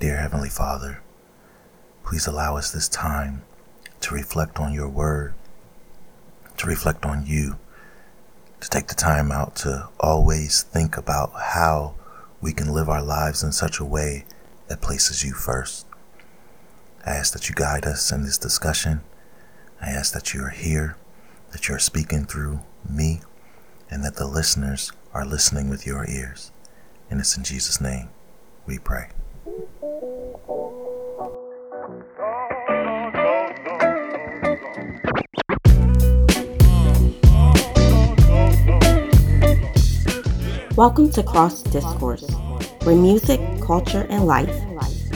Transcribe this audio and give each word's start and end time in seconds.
Dear 0.00 0.18
Heavenly 0.18 0.48
Father, 0.48 1.02
please 2.04 2.28
allow 2.28 2.56
us 2.56 2.70
this 2.70 2.88
time 2.88 3.42
to 4.00 4.14
reflect 4.14 4.60
on 4.60 4.72
your 4.72 4.88
word, 4.88 5.34
to 6.56 6.68
reflect 6.68 7.04
on 7.04 7.26
you, 7.26 7.56
to 8.60 8.70
take 8.70 8.86
the 8.86 8.94
time 8.94 9.32
out 9.32 9.56
to 9.56 9.88
always 9.98 10.62
think 10.62 10.96
about 10.96 11.32
how 11.34 11.96
we 12.40 12.52
can 12.52 12.72
live 12.72 12.88
our 12.88 13.02
lives 13.02 13.42
in 13.42 13.50
such 13.50 13.80
a 13.80 13.84
way 13.84 14.24
that 14.68 14.80
places 14.80 15.24
you 15.24 15.32
first. 15.32 15.84
I 17.04 17.10
ask 17.16 17.32
that 17.32 17.48
you 17.48 17.56
guide 17.56 17.84
us 17.84 18.12
in 18.12 18.22
this 18.22 18.38
discussion. 18.38 19.00
I 19.82 19.90
ask 19.90 20.14
that 20.14 20.32
you 20.32 20.44
are 20.44 20.50
here, 20.50 20.96
that 21.50 21.66
you're 21.66 21.80
speaking 21.80 22.24
through 22.24 22.60
me, 22.88 23.22
and 23.90 24.04
that 24.04 24.14
the 24.14 24.28
listeners 24.28 24.92
are 25.12 25.26
listening 25.26 25.68
with 25.68 25.88
your 25.88 26.08
ears. 26.08 26.52
And 27.10 27.18
it's 27.18 27.36
in 27.36 27.42
Jesus' 27.42 27.80
name 27.80 28.10
we 28.64 28.78
pray. 28.78 29.08
Welcome 40.78 41.10
to 41.10 41.24
Cross 41.24 41.64
Discourse, 41.64 42.24
where 42.84 42.94
music, 42.94 43.40
culture, 43.60 44.06
and 44.10 44.26
life 44.26 44.48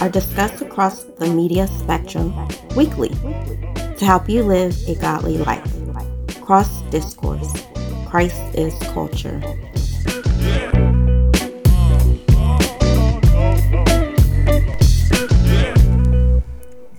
are 0.01 0.09
discussed 0.09 0.61
across 0.61 1.05
the 1.05 1.29
media 1.29 1.69
spectrum 1.69 2.34
weekly 2.75 3.11
to 3.11 4.05
help 4.05 4.29
you 4.29 4.43
live 4.43 4.77
a 4.89 4.97
godly 4.97 5.39
life. 5.39 5.73
Cross 6.41 6.83
Discourse 6.91 7.55
Christ 8.09 8.43
is 8.55 8.77
Culture. 8.91 9.41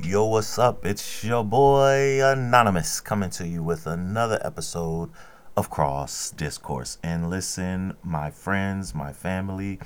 Yo, 0.02 0.24
what's 0.28 0.58
up? 0.58 0.86
It's 0.86 1.22
your 1.22 1.44
boy 1.44 2.26
Anonymous 2.26 3.02
coming 3.02 3.30
to 3.32 3.46
you 3.46 3.62
with 3.62 3.86
another 3.86 4.40
episode 4.42 5.10
of 5.56 5.70
Cross 5.70 6.32
Discourse. 6.32 6.98
And 7.04 7.30
listen, 7.30 7.96
my 8.04 8.32
friends, 8.32 8.96
my 8.96 9.14
family, 9.14 9.80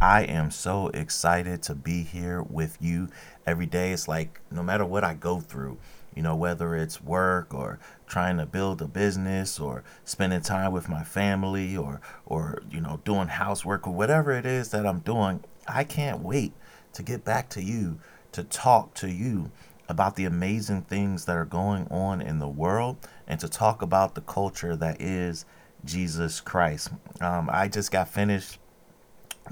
I 0.00 0.24
am 0.24 0.50
so 0.50 0.88
excited 0.88 1.62
to 1.64 1.74
be 1.74 2.02
here 2.02 2.42
with 2.42 2.76
you 2.80 3.08
every 3.46 3.66
day. 3.66 3.92
It's 3.92 4.08
like 4.08 4.40
no 4.50 4.62
matter 4.62 4.84
what 4.84 5.04
I 5.04 5.14
go 5.14 5.40
through, 5.40 5.78
you 6.14 6.22
know, 6.22 6.36
whether 6.36 6.74
it's 6.74 7.02
work 7.02 7.54
or 7.54 7.78
trying 8.06 8.36
to 8.38 8.46
build 8.46 8.82
a 8.82 8.86
business 8.86 9.58
or 9.58 9.84
spending 10.04 10.42
time 10.42 10.72
with 10.72 10.88
my 10.88 11.02
family 11.02 11.76
or 11.76 12.00
or 12.26 12.62
you 12.70 12.80
know, 12.80 13.00
doing 13.04 13.28
housework 13.28 13.86
or 13.86 13.94
whatever 13.94 14.32
it 14.32 14.44
is 14.44 14.70
that 14.70 14.86
I'm 14.86 15.00
doing, 15.00 15.42
I 15.66 15.84
can't 15.84 16.20
wait 16.20 16.52
to 16.92 17.02
get 17.02 17.24
back 17.24 17.48
to 17.50 17.62
you 17.62 17.98
to 18.32 18.44
talk 18.44 18.92
to 18.94 19.10
you 19.10 19.50
about 19.88 20.16
the 20.16 20.24
amazing 20.24 20.82
things 20.82 21.24
that 21.26 21.36
are 21.36 21.44
going 21.44 21.86
on 21.88 22.20
in 22.20 22.38
the 22.38 22.48
world 22.48 22.96
and 23.26 23.38
to 23.40 23.48
talk 23.48 23.82
about 23.82 24.14
the 24.14 24.20
culture 24.20 24.76
that 24.76 25.00
is 25.00 25.44
Jesus 25.84 26.40
Christ. 26.40 26.90
Um, 27.20 27.48
I 27.52 27.68
just 27.68 27.90
got 27.90 28.08
finished 28.08 28.58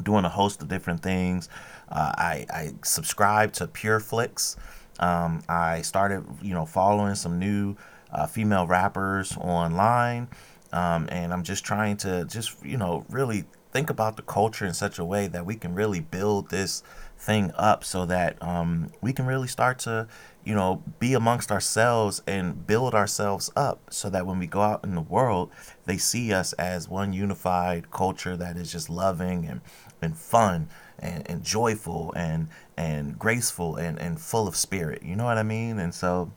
doing 0.03 0.25
a 0.25 0.29
host 0.29 0.61
of 0.63 0.69
different 0.69 1.03
things. 1.03 1.49
Uh, 1.89 2.13
I, 2.17 2.47
I 2.51 2.73
subscribed 2.83 3.55
to 3.57 3.67
PureFlix. 3.67 4.57
Um, 4.99 5.43
I 5.49 5.83
started, 5.83 6.25
you 6.43 6.55
know, 6.55 6.67
following 6.67 7.15
some 7.15 7.39
new 7.39 7.77
uh, 8.13 8.27
female 8.27 8.67
rappers 8.67 9.37
online, 9.37 10.29
um, 10.73 11.09
and 11.11 11.33
I'm 11.33 11.43
just 11.43 11.65
trying 11.65 11.97
to 11.99 12.25
just, 12.25 12.65
you 12.65 12.77
know, 12.77 13.05
really 13.09 13.45
think 13.75 13.91
about 13.91 14.17
the 14.17 14.23
culture 14.23 14.65
in 14.65 14.73
such 14.73 14.99
a 14.99 15.05
way 15.05 15.27
that 15.27 15.45
we 15.45 15.57
can 15.57 15.75
really 15.75 16.01
build 16.01 16.49
this 16.49 16.83
thing 17.19 17.53
up 17.57 17.85
so 17.85 18.07
that 18.07 18.43
um, 18.43 18.91
we 19.03 19.13
can 19.13 19.27
really 19.27 19.49
start 19.49 19.79
to 19.81 20.09
you 20.45 20.55
know, 20.55 20.83
be 20.99 21.15
amongst 21.15 21.51
ourselves 21.51 22.23
and 22.27 22.67
build 22.67 22.95
ourselves 22.95 23.51
up 23.57 23.81
so 23.91 24.11
that 24.11 24.27
when 24.27 24.39
we 24.39 24.47
go 24.47 24.61
out 24.61 24.85
in 24.85 24.95
the 24.95 25.01
world, 25.01 25.51
they 25.87 25.97
see 25.97 26.33
us 26.33 26.53
as 26.55 26.89
one 26.89 27.13
unified 27.13 27.91
culture 27.91 28.37
that 28.37 28.57
is 28.57 28.71
just 28.71 28.91
loving 28.91 29.47
and, 29.47 29.63
and 30.03 30.17
fun 30.17 30.69
and, 30.99 31.29
and 31.29 31.43
joyful 31.43 32.13
and 32.15 32.49
and 32.77 33.19
graceful 33.19 33.77
and, 33.77 33.99
and 33.99 34.21
full 34.21 34.47
of 34.47 34.55
spirit. 34.55 35.03
You 35.03 35.17
know 35.17 35.25
what 35.25 35.39
I 35.39 35.43
mean? 35.43 35.79
And 35.79 35.95
so 35.95 36.31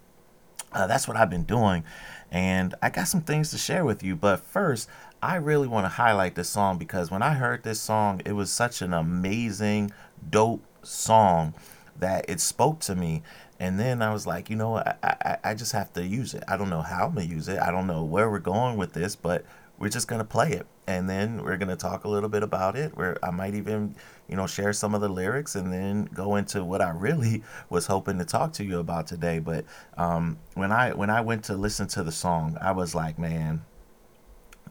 uh, 0.72 0.88
that's 0.88 1.08
what 1.08 1.18
I've 1.18 1.30
been 1.30 1.44
doing. 1.44 1.84
And 2.32 2.76
I 2.82 2.90
got 2.90 3.08
some 3.08 3.22
things 3.22 3.52
to 3.52 3.58
share 3.58 3.84
with 3.84 4.04
you. 4.04 4.16
But 4.16 4.40
first, 4.40 4.88
I 5.22 5.36
really 5.36 5.68
want 5.68 5.86
to 5.86 5.90
highlight 5.90 6.36
this 6.36 6.50
song 6.50 6.78
because 6.78 7.10
when 7.10 7.22
I 7.22 7.34
heard 7.34 7.64
this 7.64 7.80
song, 7.80 8.22
it 8.26 8.34
was 8.34 8.52
such 8.52 8.82
an 8.82 8.94
amazing, 8.94 9.92
dope 10.30 10.64
song 10.84 11.54
that 12.00 12.30
it 12.30 12.40
spoke 12.40 12.80
to 12.82 12.96
me 12.96 13.24
and 13.60 13.80
then 13.80 14.02
I 14.02 14.14
was 14.14 14.28
like, 14.28 14.50
you 14.50 14.56
know, 14.56 14.78
I, 14.78 14.96
I, 15.04 15.38
I 15.44 15.54
just 15.56 15.72
have 15.72 15.92
to 15.94 16.06
use 16.06 16.34
it. 16.34 16.44
I 16.48 16.58
don't 16.58 16.70
know 16.70 16.82
how 16.82 17.08
I'm 17.08 17.16
going 17.16 17.28
to 17.28 17.34
use 17.34 17.48
it. 17.48 17.60
I 17.60 17.72
don't 17.72 17.88
know 17.88 18.04
where 18.04 18.30
we're 18.30 18.40
going 18.40 18.78
with 18.78 18.94
this, 18.94 19.16
but 19.16 19.46
we're 19.80 19.90
just 19.90 20.08
going 20.08 20.20
to 20.20 20.26
play 20.26 20.52
it. 20.52 20.68
And 20.86 21.10
then 21.10 21.44
we're 21.44 21.58
going 21.58 21.70
to 21.70 21.76
talk 21.76 22.04
a 22.04 22.08
little 22.08 22.30
bit 22.30 22.44
about 22.44 22.76
it, 22.76 22.96
where 22.96 23.18
I 23.24 23.32
might 23.32 23.56
even, 23.56 23.96
you 24.28 24.36
know, 24.36 24.48
share 24.48 24.74
some 24.74 24.94
of 24.96 25.02
the 25.02 25.10
lyrics 25.10 25.56
and 25.56 25.74
then 25.74 26.06
go 26.06 26.36
into 26.36 26.64
what 26.64 26.82
I 26.82 26.92
really 26.92 27.44
was 27.70 27.88
hoping 27.88 28.20
to 28.20 28.26
talk 28.26 28.54
to 28.54 28.64
you 28.64 28.80
about 28.80 29.08
today. 29.08 29.40
But 29.40 29.66
um, 29.98 30.38
when 30.54 30.72
I 30.72 30.94
when 30.94 31.10
I 31.10 31.22
went 31.22 31.44
to 31.46 31.56
listen 31.56 31.88
to 31.90 32.04
the 32.04 32.12
song, 32.12 32.58
I 32.62 32.72
was 32.72 32.94
like, 32.94 33.18
man, 33.20 33.64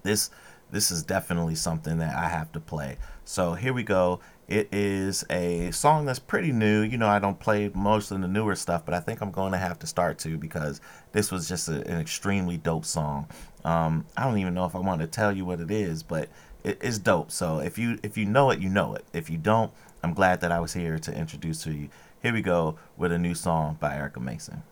this 0.06 0.31
this 0.71 0.91
is 0.91 1.03
definitely 1.03 1.55
something 1.55 1.99
that 1.99 2.17
I 2.17 2.28
have 2.28 2.50
to 2.53 2.61
play. 2.61 2.97
So 3.25 3.55
here 3.55 3.72
we 3.72 3.83
go. 3.84 4.21
It 4.49 4.69
is 4.72 5.25
a 5.31 5.71
song 5.71 6.06
that's 6.06 6.19
pretty 6.19 6.53
new. 6.53 6.83
You 6.83 6.99
know, 6.99 7.09
I 7.09 7.19
don't 7.19 7.39
play 7.39 7.71
most 7.75 8.11
of 8.11 8.21
the 8.21 8.28
newer 8.28 8.56
stuff, 8.56 8.84
but 8.84 8.94
I 8.94 9.00
think 9.00 9.21
I'm 9.21 9.31
going 9.31 9.53
to 9.53 9.59
have 9.59 9.78
to 9.81 9.87
start 9.87 10.19
to 10.21 10.37
because 10.37 10.81
this 11.12 11.31
was 11.31 11.49
just 11.49 11.69
a, 11.69 11.87
an 11.89 12.00
extremely 12.00 12.56
dope 12.56 12.84
song. 12.84 13.28
Um, 13.65 14.06
I 14.17 14.25
don't 14.25 14.39
even 14.39 14.55
know 14.55 14.65
if 14.65 14.75
I 14.75 14.78
want 14.78 15.00
to 15.00 15.06
tell 15.06 15.37
you 15.37 15.44
what 15.44 15.61
it 15.61 15.71
is, 15.71 16.03
but 16.03 16.28
it, 16.65 16.78
it's 16.81 16.99
dope. 16.99 17.31
So 17.31 17.59
if 17.59 17.78
you 17.78 17.99
if 18.03 18.17
you 18.17 18.25
know 18.27 18.50
it, 18.50 18.61
you 18.61 18.69
know 18.69 18.94
it. 18.94 19.05
If 19.12 19.31
you 19.31 19.38
don't, 19.38 19.73
I'm 20.03 20.15
glad 20.15 20.41
that 20.41 20.53
I 20.53 20.61
was 20.61 20.75
here 20.75 20.99
to 20.99 21.17
introduce 21.17 21.62
to 21.65 21.73
you. 21.73 21.88
Here 22.23 22.33
we 22.33 22.43
go 22.43 22.77
with 22.97 23.12
a 23.12 23.19
new 23.19 23.34
song 23.34 23.77
by 23.81 23.97
Erica 23.97 24.21
Mason. 24.21 24.62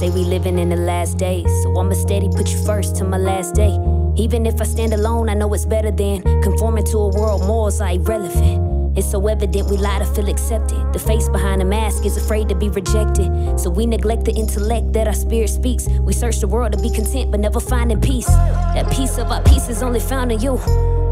Say 0.00 0.08
we 0.08 0.24
living 0.24 0.58
in 0.58 0.70
the 0.70 0.76
last 0.76 1.18
days, 1.18 1.46
so 1.62 1.78
I'ma 1.78 1.92
steady 1.92 2.30
put 2.30 2.48
you 2.48 2.56
first 2.64 2.96
till 2.96 3.06
my 3.06 3.18
last 3.18 3.54
day. 3.54 3.76
Even 4.16 4.46
if 4.46 4.58
I 4.58 4.64
stand 4.64 4.94
alone, 4.94 5.28
I 5.28 5.34
know 5.34 5.52
it's 5.52 5.66
better 5.66 5.90
than 5.90 6.22
conforming 6.40 6.84
to 6.84 6.96
a 6.96 7.08
world 7.08 7.46
morals 7.46 7.82
are 7.82 7.90
irrelevant. 7.90 8.69
It's 8.96 9.08
so 9.08 9.28
evident 9.28 9.70
we 9.70 9.76
lie 9.76 10.00
to 10.00 10.04
feel 10.04 10.28
accepted. 10.28 10.92
The 10.92 10.98
face 10.98 11.28
behind 11.28 11.60
the 11.60 11.64
mask 11.64 12.04
is 12.04 12.16
afraid 12.16 12.48
to 12.48 12.54
be 12.54 12.68
rejected. 12.68 13.58
So 13.58 13.70
we 13.70 13.86
neglect 13.86 14.24
the 14.24 14.32
intellect 14.32 14.92
that 14.94 15.06
our 15.06 15.14
spirit 15.14 15.50
speaks. 15.50 15.88
We 16.00 16.12
search 16.12 16.38
the 16.40 16.48
world 16.48 16.72
to 16.72 16.78
be 16.78 16.90
content, 16.90 17.30
but 17.30 17.40
never 17.40 17.60
finding 17.60 18.00
peace. 18.00 18.26
That 18.26 18.90
piece 18.92 19.16
of 19.18 19.30
our 19.30 19.42
peace 19.42 19.68
is 19.68 19.82
only 19.82 20.00
found 20.00 20.32
in 20.32 20.40
you. 20.40 20.54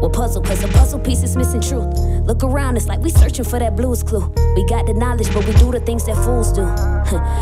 We're 0.01 0.09
puzzled, 0.09 0.45
cause 0.45 0.61
the 0.61 0.69
puzzle 0.69 0.99
piece 0.99 1.23
is 1.23 1.35
missing 1.35 1.59
truth. 1.59 1.97
Look 2.25 2.43
around, 2.43 2.77
it's 2.77 2.87
like 2.87 2.99
we 2.99 3.09
searching 3.09 3.43
for 3.43 3.59
that 3.59 3.75
blues 3.75 4.01
clue. 4.01 4.33
We 4.55 4.65
got 4.65 4.85
the 4.85 4.93
knowledge, 4.93 5.33
but 5.33 5.45
we 5.45 5.53
do 5.53 5.71
the 5.71 5.81
things 5.81 6.05
that 6.05 6.15
fools 6.23 6.53
do. 6.53 6.65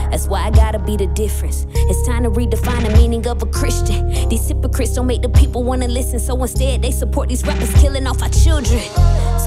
That's 0.09 0.27
why 0.27 0.45
I 0.45 0.49
gotta 0.49 0.79
be 0.79 0.97
the 0.97 1.07
difference. 1.07 1.67
It's 1.73 2.07
time 2.07 2.23
to 2.23 2.31
redefine 2.31 2.83
the 2.83 2.95
meaning 2.97 3.27
of 3.27 3.43
a 3.43 3.45
Christian. 3.45 4.09
These 4.29 4.47
hypocrites 4.47 4.93
don't 4.93 5.05
make 5.05 5.21
the 5.21 5.29
people 5.29 5.63
wanna 5.63 5.87
listen, 5.87 6.19
so 6.19 6.41
instead 6.41 6.81
they 6.81 6.91
support 6.91 7.29
these 7.29 7.45
rappers 7.45 7.71
killing 7.73 8.07
off 8.07 8.23
our 8.23 8.29
children. 8.29 8.81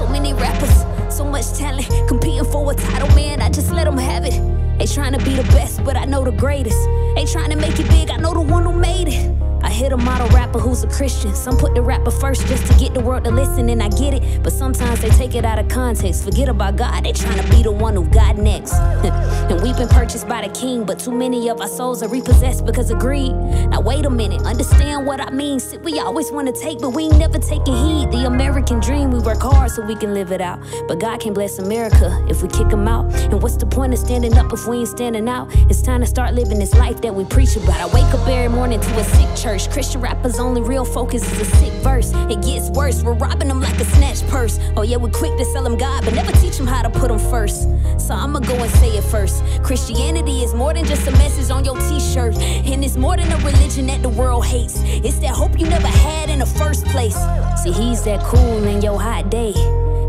So 0.01 0.07
many 0.07 0.33
rappers, 0.33 1.15
so 1.15 1.23
much 1.23 1.53
talent, 1.53 1.87
competing 2.07 2.43
for 2.45 2.71
a 2.71 2.73
title, 2.73 3.07
man. 3.09 3.39
I 3.39 3.49
just 3.51 3.71
let 3.71 3.83
them 3.83 3.99
have 3.99 4.25
it. 4.25 4.33
They 4.79 4.87
trying 4.87 5.13
to 5.13 5.23
be 5.23 5.35
the 5.35 5.43
best, 5.53 5.85
but 5.85 5.95
I 5.95 6.05
know 6.05 6.25
the 6.25 6.31
greatest. 6.31 6.83
They 7.13 7.23
trying 7.25 7.51
to 7.51 7.55
make 7.55 7.79
it 7.79 7.87
big, 7.87 8.09
I 8.09 8.17
know 8.17 8.33
the 8.33 8.41
one 8.41 8.63
who 8.63 8.73
made 8.73 9.09
it. 9.09 9.50
I 9.63 9.69
hit 9.69 9.91
a 9.91 9.97
model 9.97 10.27
rapper 10.29 10.59
who's 10.59 10.83
a 10.83 10.87
Christian. 10.87 11.35
Some 11.35 11.57
put 11.57 11.75
the 11.75 11.81
rapper 11.81 12.11
first 12.11 12.47
just 12.47 12.65
to 12.67 12.77
get 12.77 12.93
the 12.93 12.99
world 12.99 13.23
to 13.25 13.31
listen, 13.31 13.69
and 13.69 13.81
I 13.81 13.89
get 13.89 14.13
it. 14.13 14.43
But 14.43 14.53
sometimes 14.53 15.01
they 15.01 15.09
take 15.09 15.35
it 15.35 15.45
out 15.45 15.59
of 15.59 15.67
context. 15.67 16.23
Forget 16.23 16.49
about 16.49 16.75
God, 16.75 17.03
they 17.03 17.13
trying 17.13 17.39
to 17.41 17.49
be 17.55 17.63
the 17.63 17.71
one 17.71 17.95
who 17.95 18.05
got 18.05 18.37
next. 18.37 18.73
and 19.51 19.61
we've 19.61 19.77
been 19.77 19.89
purchased 19.89 20.27
by 20.27 20.47
the 20.47 20.53
king, 20.53 20.83
but 20.83 20.99
too 20.99 21.11
many 21.11 21.49
of 21.49 21.61
our 21.61 21.67
souls 21.67 22.01
are 22.01 22.09
repossessed 22.09 22.65
because 22.65 22.89
of 22.89 22.99
greed. 22.99 23.33
Now 23.33 23.81
wait 23.81 24.05
a 24.05 24.09
minute, 24.09 24.41
understand 24.43 25.05
what 25.05 25.21
I 25.21 25.29
mean. 25.29 25.59
Shit, 25.59 25.81
we 25.83 25.99
always 25.99 26.31
want 26.31 26.53
to 26.53 26.61
take, 26.61 26.79
but 26.79 26.89
we 26.89 27.03
ain't 27.03 27.17
never 27.17 27.37
taking 27.37 27.75
heed. 27.75 28.11
The 28.11 28.25
American 28.25 28.79
dream, 28.79 29.11
we 29.11 29.19
work 29.19 29.41
hard 29.41 29.71
so 29.71 29.85
we 29.85 29.95
can 29.95 30.13
live 30.13 30.31
it 30.31 30.41
out. 30.41 30.59
But 30.87 30.99
God 30.99 31.19
can 31.19 31.33
bless 31.33 31.59
America 31.59 32.25
if 32.29 32.41
we 32.41 32.49
kick 32.49 32.71
him 32.71 32.87
out. 32.87 33.13
And 33.31 33.41
what's 33.41 33.57
the 33.57 33.65
point 33.65 33.93
of 33.93 33.99
standing 33.99 34.37
up 34.37 34.51
if 34.53 34.67
we 34.67 34.77
ain't 34.79 34.87
standing 34.87 35.29
out? 35.29 35.49
It's 35.69 35.81
time 35.81 36.01
to 36.01 36.07
start 36.07 36.33
living 36.33 36.59
this 36.59 36.73
life 36.75 37.01
that 37.01 37.13
we 37.13 37.25
preach 37.25 37.55
about. 37.55 37.79
I 37.79 37.85
wake 37.87 38.11
up 38.13 38.27
every 38.27 38.49
morning 38.49 38.79
to 38.79 38.99
a 38.99 39.03
sick 39.03 39.29
church 39.35 39.50
church. 39.51 39.69
Christian 39.69 40.01
rappers' 40.01 40.39
only 40.39 40.61
real 40.61 40.85
focus 40.85 41.29
is 41.31 41.41
a 41.41 41.45
sick 41.57 41.73
verse. 41.83 42.11
It 42.29 42.41
gets 42.41 42.69
worse, 42.69 43.03
we're 43.03 43.13
robbing 43.13 43.49
them 43.49 43.59
like 43.59 43.79
a 43.79 43.85
snatch 43.85 44.25
purse. 44.27 44.59
Oh, 44.77 44.81
yeah, 44.81 44.97
we're 44.97 45.11
quick 45.11 45.37
to 45.37 45.45
sell 45.45 45.63
them 45.63 45.77
God, 45.77 46.05
but 46.05 46.13
never 46.13 46.31
teach 46.33 46.57
them 46.57 46.67
how 46.67 46.81
to 46.81 46.89
put 46.89 47.09
them 47.09 47.19
first. 47.19 47.63
So 47.99 48.13
I'ma 48.13 48.39
go 48.39 48.55
and 48.55 48.71
say 48.71 48.89
it 48.97 49.03
first. 49.03 49.43
Christianity 49.63 50.43
is 50.43 50.53
more 50.53 50.73
than 50.73 50.85
just 50.85 51.07
a 51.07 51.11
message 51.11 51.51
on 51.51 51.65
your 51.65 51.77
t 51.77 51.99
shirt, 51.99 52.35
and 52.37 52.83
it's 52.83 52.95
more 52.95 53.17
than 53.17 53.31
a 53.31 53.37
religion 53.37 53.87
that 53.87 54.01
the 54.01 54.09
world 54.09 54.45
hates. 54.45 54.81
It's 54.85 55.19
that 55.19 55.35
hope 55.35 55.59
you 55.59 55.67
never 55.67 55.87
had 55.87 56.29
in 56.29 56.39
the 56.39 56.45
first 56.45 56.85
place. 56.85 57.17
See, 57.61 57.71
he's 57.71 58.03
that 58.03 58.21
cool 58.23 58.63
in 58.63 58.81
your 58.81 58.99
hot 58.99 59.29
day. 59.29 59.53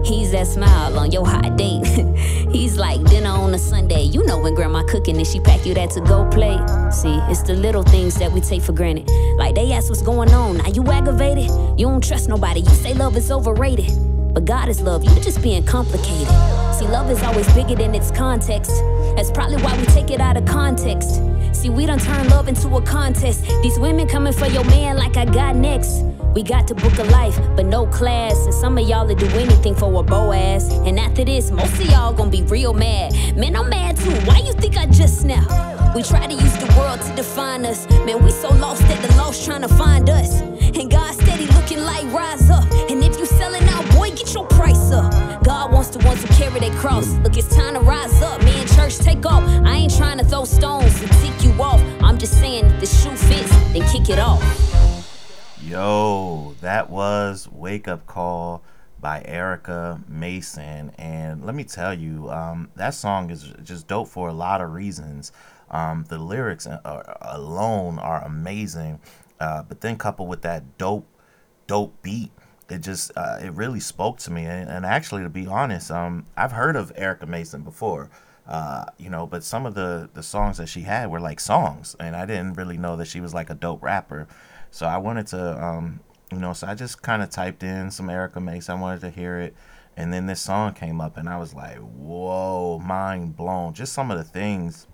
He's 0.04 0.32
that 0.32 0.46
smile 0.46 0.98
on 0.98 1.12
your 1.12 1.26
hot 1.26 1.56
date. 1.56 1.86
He's 2.52 2.76
like 2.76 3.02
dinner 3.04 3.30
on 3.30 3.54
a 3.54 3.58
Sunday. 3.58 4.02
You 4.02 4.24
know 4.24 4.38
when 4.38 4.54
grandma 4.54 4.82
cooking 4.84 5.16
and 5.16 5.26
she 5.26 5.40
pack 5.40 5.64
you 5.64 5.74
that 5.74 5.90
to 5.90 6.00
go 6.00 6.28
plate. 6.30 6.60
See, 6.92 7.18
it's 7.30 7.42
the 7.42 7.54
little 7.54 7.82
things 7.82 8.14
that 8.16 8.30
we 8.32 8.40
take 8.40 8.62
for 8.62 8.72
granted. 8.72 9.08
Like 9.36 9.54
they 9.54 9.72
ask 9.72 9.88
what's 9.88 10.02
going 10.02 10.32
on. 10.32 10.58
Now 10.58 10.68
you 10.68 10.84
aggravated? 10.90 11.50
You 11.78 11.86
don't 11.86 12.02
trust 12.02 12.28
nobody. 12.28 12.60
You 12.60 12.70
say 12.70 12.94
love 12.94 13.16
is 13.16 13.30
overrated. 13.30 13.90
But 14.34 14.46
God 14.46 14.68
is 14.68 14.80
love. 14.80 15.04
You 15.04 15.14
just 15.20 15.42
being 15.42 15.64
complicated. 15.64 16.28
See, 16.74 16.86
love 16.86 17.10
is 17.10 17.22
always 17.22 17.52
bigger 17.54 17.74
than 17.74 17.94
its 17.94 18.10
context. 18.10 18.72
That's 19.14 19.30
probably 19.30 19.62
why 19.62 19.78
we 19.78 19.84
take 19.86 20.10
it 20.10 20.20
out 20.20 20.36
of 20.36 20.46
context. 20.46 21.20
See, 21.52 21.70
we 21.70 21.86
don't 21.86 22.00
turn 22.02 22.28
love 22.28 22.48
into 22.48 22.68
a 22.68 22.82
contest. 22.82 23.44
These 23.62 23.78
women 23.78 24.08
coming 24.08 24.32
for 24.32 24.46
your 24.46 24.64
man 24.64 24.96
like 24.96 25.16
I 25.16 25.24
got 25.24 25.54
next. 25.56 26.02
We 26.34 26.42
got 26.42 26.66
to 26.68 26.74
book 26.74 26.96
a 26.98 27.04
life, 27.04 27.38
but 27.56 27.66
no 27.66 27.86
class. 27.86 28.46
And 28.46 28.54
some 28.54 28.78
of 28.78 28.88
y'all 28.88 29.06
will 29.06 29.14
do 29.14 29.26
anything 29.28 29.74
for 29.74 29.92
a 30.00 30.02
Boaz. 30.02 30.70
And 30.86 30.98
after 30.98 31.24
this, 31.24 31.50
most 31.50 31.74
of 31.74 31.86
y'all 31.90 32.12
gonna 32.14 32.30
be 32.30 32.42
real 32.42 32.72
mad. 32.72 33.12
Man, 33.36 33.54
I'm 33.54 33.68
mad 33.68 33.96
too. 33.98 34.14
Why 34.26 34.38
you 34.38 34.54
think 34.54 34.76
I 34.76 34.86
just 34.86 35.20
snapped? 35.20 35.50
We 35.94 36.02
try 36.02 36.26
to 36.26 36.32
use 36.32 36.56
the 36.56 36.74
world 36.78 37.02
to 37.02 37.14
define 37.14 37.66
us. 37.66 37.86
Man, 38.06 38.24
we 38.24 38.30
so 38.30 38.48
lost 38.54 38.80
that 38.88 39.02
the 39.02 39.14
lost 39.16 39.44
trying 39.44 39.60
to 39.60 39.68
find 39.68 40.08
us. 40.08 40.40
And 40.40 40.90
God 40.90 41.12
steady 41.12 41.46
looking 41.48 41.80
like 41.80 42.10
rise 42.12 42.48
up. 42.48 42.64
And 42.90 43.04
if 43.04 43.18
you 43.18 43.26
selling 43.26 43.64
out, 43.64 43.84
boy, 43.94 44.10
get 44.10 44.32
your 44.32 44.46
price 44.46 44.90
up. 44.90 45.12
Wants 45.72 45.88
the 45.88 46.04
ones 46.04 46.22
who 46.22 46.28
carry 46.34 46.60
their 46.60 46.74
cross. 46.78 47.08
Look, 47.20 47.38
it's 47.38 47.56
time 47.56 47.72
to 47.72 47.80
rise 47.80 48.20
up. 48.20 48.42
Man, 48.42 48.66
church, 48.66 48.98
take 48.98 49.24
off. 49.24 49.42
I 49.64 49.76
ain't 49.76 49.96
trying 49.96 50.18
to 50.18 50.24
throw 50.24 50.44
stones 50.44 51.00
to 51.00 51.08
tick 51.08 51.42
you 51.42 51.50
off. 51.62 51.80
I'm 52.02 52.18
just 52.18 52.38
saying, 52.38 52.68
the 52.78 52.84
shoe 52.84 53.16
fits, 53.16 53.50
then 53.72 53.80
kick 53.90 54.10
it 54.10 54.18
off. 54.18 54.42
Yo, 55.62 56.54
that 56.60 56.90
was 56.90 57.48
Wake 57.50 57.88
Up 57.88 58.06
Call 58.06 58.62
by 59.00 59.22
Erica 59.24 59.98
Mason. 60.06 60.92
And 60.98 61.42
let 61.46 61.54
me 61.54 61.64
tell 61.64 61.94
you, 61.94 62.30
um, 62.30 62.68
that 62.76 62.92
song 62.92 63.30
is 63.30 63.50
just 63.62 63.86
dope 63.86 64.08
for 64.08 64.28
a 64.28 64.34
lot 64.34 64.60
of 64.60 64.74
reasons. 64.74 65.32
Um, 65.70 66.04
the 66.06 66.18
lyrics 66.18 66.66
are, 66.66 67.18
alone 67.22 67.98
are 67.98 68.22
amazing. 68.24 69.00
Uh, 69.40 69.62
but 69.62 69.80
then 69.80 69.96
coupled 69.96 70.28
with 70.28 70.42
that 70.42 70.76
dope, 70.76 71.06
dope 71.66 72.02
beat, 72.02 72.30
it 72.72 72.80
just 72.82 73.12
uh, 73.16 73.38
it 73.42 73.52
really 73.52 73.80
spoke 73.80 74.18
to 74.20 74.30
me. 74.30 74.44
And, 74.44 74.86
actually, 74.86 75.22
to 75.22 75.28
be 75.28 75.46
honest, 75.46 75.90
um, 75.90 76.26
I've 76.36 76.52
heard 76.52 76.76
of 76.76 76.92
Erica 76.96 77.26
Mason 77.26 77.62
before. 77.62 78.10
Uh, 78.46 78.84
you 78.98 79.08
know, 79.08 79.26
but 79.26 79.44
some 79.44 79.66
of 79.66 79.74
the 79.74 80.08
the 80.14 80.22
songs 80.22 80.56
that 80.56 80.68
she 80.68 80.80
had 80.80 81.10
were 81.10 81.20
like 81.20 81.38
songs, 81.38 81.94
and 82.00 82.16
I 82.16 82.26
didn't 82.26 82.54
really 82.54 82.76
know 82.76 82.96
that 82.96 83.06
she 83.06 83.20
was 83.20 83.32
like 83.32 83.50
a 83.50 83.54
dope 83.54 83.82
rapper. 83.82 84.26
So 84.70 84.86
I 84.86 84.96
wanted 84.96 85.26
to, 85.28 85.64
um, 85.64 86.00
you 86.32 86.38
know, 86.38 86.52
so 86.52 86.66
I 86.66 86.74
just 86.74 87.02
kind 87.02 87.22
of 87.22 87.30
typed 87.30 87.62
in 87.62 87.90
some 87.90 88.10
Erica 88.10 88.40
Mason. 88.40 88.78
I 88.78 88.80
wanted 88.80 89.00
to 89.02 89.10
hear 89.10 89.38
it. 89.38 89.54
And 89.96 90.12
then 90.12 90.26
this 90.26 90.40
song 90.40 90.72
came 90.72 91.00
up, 91.00 91.16
and 91.18 91.28
I 91.28 91.38
was 91.38 91.54
like, 91.54 91.76
whoa, 91.78 92.78
mind 92.78 93.36
blown. 93.36 93.74
Just 93.74 93.92
some 93.92 94.10
of 94.10 94.16
the 94.16 94.24
things 94.24 94.86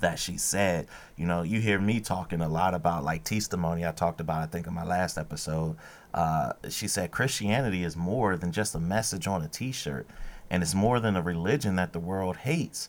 that 0.00 0.18
she 0.18 0.36
said. 0.36 0.88
You 1.16 1.26
know, 1.26 1.42
you 1.42 1.60
hear 1.60 1.78
me 1.78 2.00
talking 2.00 2.40
a 2.40 2.48
lot 2.48 2.74
about 2.74 3.04
like 3.04 3.24
testimony. 3.24 3.86
I 3.86 3.92
talked 3.92 4.20
about, 4.20 4.42
I 4.42 4.46
think, 4.46 4.66
in 4.66 4.74
my 4.74 4.84
last 4.84 5.16
episode. 5.16 5.76
Uh, 6.14 6.52
she 6.68 6.88
said 6.88 7.10
Christianity 7.10 7.84
is 7.84 7.96
more 7.96 8.36
than 8.36 8.52
just 8.52 8.74
a 8.74 8.80
message 8.80 9.26
on 9.26 9.42
a 9.42 9.48
t 9.48 9.72
shirt, 9.72 10.06
and 10.50 10.62
it's 10.62 10.74
more 10.74 11.00
than 11.00 11.16
a 11.16 11.22
religion 11.22 11.76
that 11.76 11.92
the 11.92 12.00
world 12.00 12.38
hates. 12.38 12.88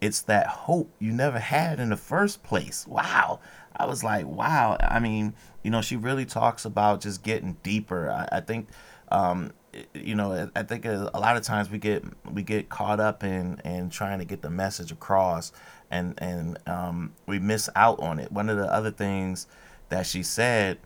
It's 0.00 0.22
that 0.22 0.46
hope 0.46 0.90
you 0.98 1.12
never 1.12 1.38
had 1.38 1.78
in 1.78 1.90
the 1.90 1.96
first 1.96 2.42
place. 2.42 2.86
Wow. 2.86 3.40
I 3.76 3.86
was 3.86 4.02
like, 4.02 4.26
wow. 4.26 4.76
I 4.80 4.98
mean, 4.98 5.34
you 5.62 5.70
know, 5.70 5.82
she 5.82 5.96
really 5.96 6.24
talks 6.24 6.64
about 6.64 7.02
just 7.02 7.22
getting 7.22 7.56
deeper. 7.62 8.10
I, 8.10 8.38
I 8.38 8.40
think, 8.40 8.68
um, 9.10 9.52
you 9.94 10.14
know, 10.14 10.50
I 10.56 10.62
think 10.62 10.84
a, 10.84 11.10
lot 11.14 11.36
of 11.36 11.42
times 11.42 11.70
we 11.70 11.78
get 11.78 12.02
we 12.30 12.42
get 12.42 12.68
caught 12.68 12.98
up 12.98 13.22
in 13.22 13.60
in 13.64 13.90
trying 13.90 14.18
to 14.18 14.24
get 14.24 14.42
the 14.42 14.50
message 14.50 14.90
across, 14.90 15.52
and 15.90 16.14
and 16.18 16.58
um, 16.66 17.12
we 17.26 17.38
miss 17.38 17.68
out 17.76 18.00
on 18.00 18.18
it. 18.18 18.32
One 18.32 18.48
of 18.48 18.56
the 18.56 18.72
other 18.72 18.90
things 18.90 19.46
that 19.90 20.06
she 20.06 20.22
said 20.22 20.78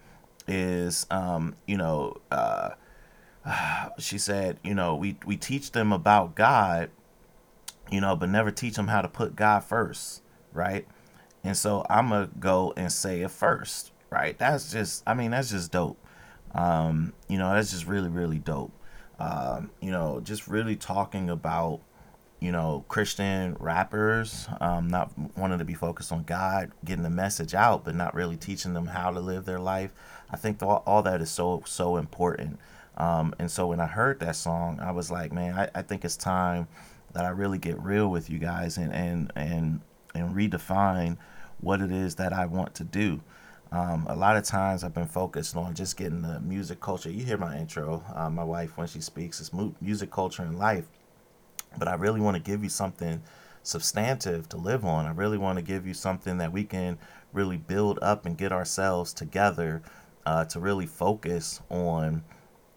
is, 0.47 1.07
um, 1.11 1.57
you 1.67 1.77
know, 1.77 2.17
uh, 2.31 2.71
she 3.99 4.19
said, 4.19 4.59
you 4.63 4.75
know, 4.75 4.95
we 4.97 5.17
we 5.27 5.37
teach 5.37 5.73
them 5.73 5.93
about 5.93 6.35
God, 6.35 6.91
you 7.91 8.01
know, 8.01 8.17
but 8.17 8.29
never 8.29 8.51
teach 8.51 8.75
them 8.75 8.89
how 8.89 9.03
to 9.03 9.09
put 9.09 9.37
God 9.37 9.65
first, 9.65 10.23
right? 10.53 10.87
And 11.45 11.57
so 11.57 11.85
I'm 11.91 12.09
going 12.09 12.29
to 12.29 12.35
go 12.39 12.73
and 12.77 12.91
say 12.91 13.21
it 13.21 13.31
first, 13.31 13.93
right? 14.11 14.37
That's 14.39 14.73
just, 14.73 15.03
I 15.07 15.13
mean, 15.13 15.31
that's 15.33 15.51
just 15.51 15.71
dope. 15.71 15.99
Um, 16.55 17.13
you 17.29 17.39
know, 17.39 17.53
that's 17.53 17.71
just 17.71 17.87
really, 17.87 18.09
really 18.09 18.39
dope. 18.39 18.73
Um, 19.19 19.71
you 19.81 19.91
know, 19.91 20.21
just 20.25 20.49
really 20.49 20.75
talking 20.75 21.29
about, 21.29 21.81
you 22.41 22.51
know, 22.51 22.85
Christian 22.89 23.57
rappers, 23.61 24.49
um, 24.61 24.89
not 24.89 25.13
wanting 25.37 25.59
to 25.59 25.65
be 25.65 25.75
focused 25.75 26.13
on 26.13 26.25
God, 26.25 26.73
getting 26.85 27.03
the 27.03 27.11
message 27.11 27.55
out, 27.55 27.85
but 27.85 27.95
not 27.95 28.15
really 28.15 28.37
teaching 28.37 28.73
them 28.73 28.87
how 28.87 29.11
to 29.11 29.21
live 29.21 29.45
their 29.45 29.61
life. 29.61 29.93
I 30.31 30.37
think 30.37 30.63
all, 30.63 30.83
all 30.87 31.03
that 31.03 31.21
is 31.21 31.31
so, 31.31 31.63
so 31.67 31.97
important. 31.97 32.59
Um, 32.97 33.35
and 33.39 33.51
so 33.51 33.69
when 33.69 33.81
I 33.81 33.87
heard 33.87 34.21
that 34.21 34.37
song, 34.37 34.81
I 34.81 34.93
was 34.93 35.11
like, 35.11 35.33
man, 35.33 35.55
I, 35.55 35.69
I 35.75 35.83
think 35.83 36.05
it's 36.05 36.17
time 36.17 36.69
that 37.13 37.25
I 37.25 37.31
really 37.31 37.59
get 37.59 37.81
real 37.81 38.09
with 38.09 38.31
you 38.31 38.39
guys 38.39 38.77
and, 38.77 38.93
and, 38.93 39.33
and, 39.37 39.81
and 40.15 40.35
redefine 40.35 41.17
what 41.61 41.81
it 41.81 41.91
is 41.91 42.17
that 42.17 42.33
I 42.33 42.47
want 42.47 42.75
to 42.77 42.85
do. 42.85 43.21
Um, 43.73 44.07
a 44.09 44.15
lot 44.15 44.37
of 44.37 44.45
times 44.45 44.85
I've 44.85 44.95
been 44.95 45.07
focused 45.07 45.57
on 45.57 45.75
just 45.75 45.97
getting 45.97 46.23
the 46.23 46.39
music 46.41 46.81
culture. 46.81 47.11
You 47.11 47.25
hear 47.25 47.39
my 47.39 47.59
intro, 47.59 48.05
uh, 48.15 48.31
my 48.31 48.45
wife 48.45 48.77
when 48.77 48.87
she 48.87 49.01
speaks, 49.01 49.41
it's 49.41 49.53
music 49.81 50.11
culture 50.13 50.43
and 50.43 50.59
life. 50.59 50.85
But 51.77 51.89
I 51.89 51.95
really 51.95 52.21
want 52.21 52.37
to 52.37 52.43
give 52.43 52.63
you 52.63 52.69
something 52.69 53.23
substantive 53.65 54.49
to 54.51 54.57
live 54.57 54.85
on. 54.85 55.07
I 55.07 55.11
really 55.11 55.39
want 55.39 55.59
to 55.59 55.65
give 55.65 55.87
you 55.87 55.95
something 55.95 56.39
that 56.39 56.53
we 56.53 56.63
can 56.63 56.99
really 57.33 57.57
build 57.57 57.99
up 58.01 58.27
and 58.27 58.39
get 58.39 58.53
ourselves 58.53 59.13
together 59.13 59.83
uh, 60.27 60.45
to 60.47 60.61
really 60.61 60.87
focus 60.87 61.61
on 61.71 62.23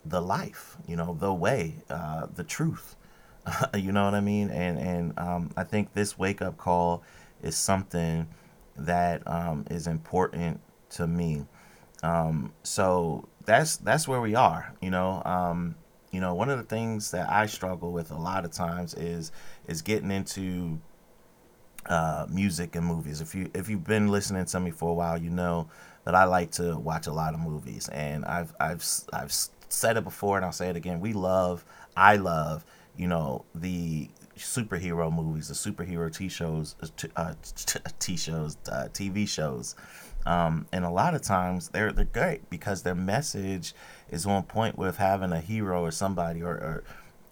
the 0.05 0.21
life, 0.21 0.77
you 0.87 0.95
know, 0.95 1.15
the 1.19 1.33
way, 1.33 1.75
uh, 1.89 2.27
the 2.35 2.43
truth. 2.43 2.95
you 3.75 3.91
know 3.91 4.05
what 4.05 4.13
I 4.13 4.21
mean? 4.21 4.49
And 4.49 4.77
and 4.77 5.19
um, 5.19 5.51
I 5.55 5.63
think 5.63 5.93
this 5.93 6.17
wake 6.17 6.41
up 6.41 6.57
call 6.57 7.03
is 7.41 7.55
something 7.55 8.27
that 8.77 9.25
um, 9.27 9.65
is 9.69 9.87
important 9.87 10.59
to 10.91 11.07
me. 11.07 11.45
Um, 12.03 12.53
so 12.63 13.27
that's 13.45 13.77
that's 13.77 14.07
where 14.07 14.21
we 14.21 14.35
are. 14.35 14.73
You 14.81 14.91
know, 14.91 15.21
um, 15.25 15.75
you 16.11 16.21
know, 16.21 16.33
one 16.33 16.49
of 16.49 16.57
the 16.57 16.65
things 16.65 17.11
that 17.11 17.29
I 17.29 17.45
struggle 17.45 17.91
with 17.91 18.11
a 18.11 18.17
lot 18.17 18.45
of 18.45 18.51
times 18.51 18.93
is 18.93 19.31
is 19.67 19.81
getting 19.81 20.11
into 20.11 20.79
uh, 21.87 22.25
music 22.29 22.75
and 22.75 22.85
movies. 22.85 23.21
If 23.21 23.33
you 23.33 23.49
if 23.53 23.69
you've 23.69 23.85
been 23.85 24.09
listening 24.09 24.45
to 24.45 24.59
me 24.59 24.71
for 24.71 24.89
a 24.89 24.93
while, 24.93 25.17
you 25.17 25.29
know 25.29 25.69
that 26.07 26.15
I 26.15 26.23
like 26.23 26.51
to 26.51 26.77
watch 26.77 27.07
a 27.07 27.11
lot 27.11 27.33
of 27.33 27.41
movies, 27.41 27.89
and 27.89 28.23
I've 28.23 28.55
I've 28.61 28.81
I've 29.11 29.33
said 29.67 29.97
it 29.97 30.05
before, 30.05 30.37
and 30.37 30.45
I'll 30.45 30.53
say 30.53 30.69
it 30.69 30.77
again. 30.77 31.01
We 31.01 31.11
love, 31.11 31.65
I 31.97 32.15
love, 32.15 32.63
you 32.95 33.07
know, 33.09 33.43
the 33.53 34.07
superhero 34.37 35.13
movies, 35.13 35.49
the 35.49 35.53
superhero 35.53 36.15
t 36.15 36.29
shows, 36.29 36.75
uh, 37.17 37.33
t 37.99 38.15
shows, 38.15 38.55
uh, 38.71 38.87
TV 38.93 39.27
shows, 39.27 39.75
um, 40.25 40.65
and 40.71 40.85
a 40.85 40.89
lot 40.89 41.13
of 41.13 41.23
times 41.23 41.67
they're 41.67 41.91
they're 41.91 42.05
great 42.05 42.49
because 42.49 42.83
their 42.83 42.95
message 42.95 43.73
is 44.09 44.25
on 44.25 44.43
point 44.43 44.77
with 44.77 44.95
having 44.95 45.33
a 45.33 45.41
hero 45.41 45.83
or 45.83 45.91
somebody 45.91 46.41
or, 46.41 46.53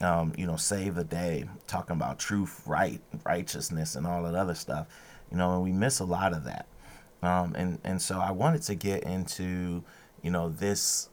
or 0.02 0.06
um, 0.06 0.34
you 0.38 0.46
know 0.46 0.58
save 0.58 0.96
the 0.96 1.06
day, 1.06 1.46
talking 1.66 1.96
about 1.96 2.20
truth, 2.20 2.62
right, 2.66 3.00
righteousness, 3.26 3.96
and 3.96 4.06
all 4.06 4.24
that 4.24 4.36
other 4.36 4.54
stuff. 4.54 4.88
You 5.32 5.38
know, 5.38 5.54
and 5.54 5.64
we 5.64 5.72
miss 5.72 6.00
a 6.00 6.06
lot 6.06 6.34
of 6.34 6.44
that. 6.44 6.66
Um, 7.26 7.56
and 7.56 7.80
and 7.84 8.02
so 8.02 8.20
I 8.20 8.32
wanted 8.32 8.62
to 8.64 8.76
get 8.76 9.04
into 9.04 9.84
you 10.22 10.32
know 10.32 10.50
this 10.50 11.10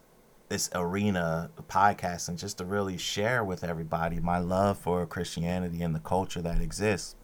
this 0.49 0.69
arena 0.75 1.49
podcast 1.67 2.29
and 2.29 2.37
just 2.37 2.59
to 2.59 2.65
really 2.65 2.97
share 2.97 3.43
with 3.43 3.63
everybody 3.63 4.19
my 4.19 4.37
love 4.37 4.77
for 4.77 5.05
Christianity 5.07 5.81
and 5.81 5.95
the 5.95 5.99
culture 5.99 6.41
that 6.41 6.61
exists 6.61 7.15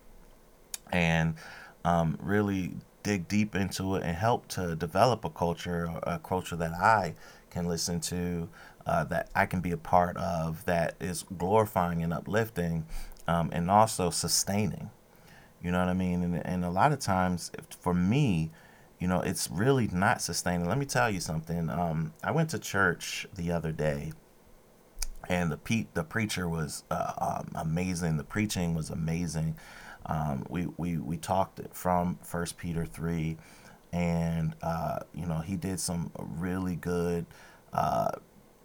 and 0.91 1.36
um, 1.86 2.17
really 2.22 2.74
dig 3.03 3.27
deep 3.27 3.55
into 3.55 3.96
it 3.96 4.03
and 4.03 4.15
help 4.15 4.48
to 4.48 4.75
develop 4.75 5.24
a 5.24 5.29
culture, 5.29 5.91
a 6.03 6.19
culture 6.19 6.55
that 6.55 6.74
I 6.74 7.15
can 7.50 7.67
listen 7.67 8.00
to, 8.01 8.50
uh, 8.86 9.03
that 9.05 9.29
I 9.36 9.46
can 9.46 9.62
be 9.62 9.72
a 9.72 9.77
part 9.77 10.17
of, 10.17 10.65
that 10.65 10.96
is 11.00 11.24
glorifying 11.38 12.03
and 12.03 12.13
uplifting 12.13 12.86
um, 13.27 13.50
and 13.53 13.69
also 13.69 14.10
sustaining. 14.10 14.89
You 15.62 15.72
know 15.72 15.79
what 15.79 15.89
I 15.89 15.93
mean? 15.93 16.24
And, 16.24 16.46
and 16.46 16.65
a 16.65 16.69
lot 16.69 16.91
of 16.91 17.00
times 17.00 17.51
for 17.79 17.93
me, 17.93 18.51
you 19.00 19.08
know, 19.08 19.22
it's 19.22 19.50
really 19.50 19.88
not 19.88 20.22
sustaining. 20.22 20.68
Let 20.68 20.77
me 20.77 20.86
tell 20.86 21.10
you 21.10 21.20
something. 21.20 21.70
Um, 21.70 22.13
I 22.24 22.32
went 22.32 22.50
to 22.51 22.60
church 22.60 23.25
the 23.36 23.51
other 23.51 23.72
day, 23.72 24.12
and 25.29 25.51
the 25.51 25.58
pe- 25.58 25.88
the 25.94 26.03
preacher 26.03 26.50
was 26.50 26.84
uh, 26.91 27.13
um, 27.18 27.51
amazing. 27.56 28.18
The 28.18 28.24
preaching 28.25 28.75
was 28.75 28.89
amazing. 28.89 29.56
Um, 30.06 30.46
we, 30.50 30.68
we 30.77 30.98
we 30.98 31.18
talked 31.18 31.62
from 31.74 32.20
First 32.24 32.58
Peter 32.58 32.86
three, 32.86 33.38
and 33.94 34.56
uh, 34.62 35.00
you 35.13 35.25
know 35.25 35.39
he 35.39 35.56
did 35.56 35.79
some 35.79 36.12
really 36.18 36.75
good, 36.75 37.25
uh, 37.72 38.12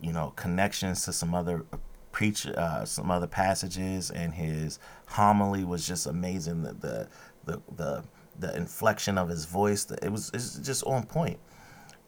you 0.00 0.12
know, 0.12 0.32
connections 0.36 1.04
to 1.04 1.12
some 1.12 1.34
other 1.34 1.64
preach 2.10 2.46
uh, 2.46 2.84
some 2.84 3.10
other 3.10 3.26
passages, 3.26 4.10
and 4.10 4.34
his 4.34 4.78
homily 5.06 5.64
was 5.64 5.86
just 5.86 6.06
amazing. 6.06 6.62
The 6.62 6.72
the 6.72 7.08
the 7.44 7.62
the, 7.76 8.04
the 8.38 8.54
inflection 8.56 9.18
of 9.18 9.28
his 9.28 9.44
voice, 9.44 9.90
it 9.90 10.10
was 10.10 10.30
it's 10.34 10.56
just 10.58 10.84
on 10.84 11.04
point 11.06 11.38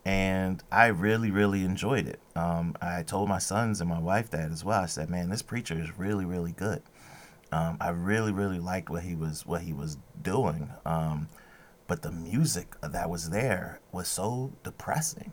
and 0.06 0.62
I 0.71 0.87
really, 0.87 1.33
really 1.33 1.64
enjoyed 1.64 2.06
it. 2.06 2.21
Um, 2.37 2.76
I 2.80 3.02
told 3.02 3.28
my 3.28 3.38
sons 3.38 3.80
and 3.80 3.90
my 3.90 3.99
wife 3.99 4.30
that 4.30 4.52
as 4.52 4.64
well. 4.64 4.80
I 4.80 4.87
said, 4.87 5.11
"Man, 5.11 5.30
this 5.30 5.42
preacher 5.42 5.75
is 5.76 5.99
really, 5.99 6.25
really 6.25 6.52
good." 6.52 6.80
Um, 7.50 7.76
I 7.80 7.88
really, 7.90 8.30
really 8.30 8.61
liked 8.61 8.88
what 8.88 9.02
he 9.02 9.16
was 9.16 9.45
what 9.45 9.62
he 9.62 9.73
was 9.73 9.99
doing, 10.23 10.71
um, 10.85 11.28
but 11.88 12.02
the 12.02 12.12
music 12.12 12.76
that 12.83 13.11
was 13.11 13.30
there 13.30 13.80
was 13.90 14.06
so 14.06 14.52
depressing. 14.62 15.33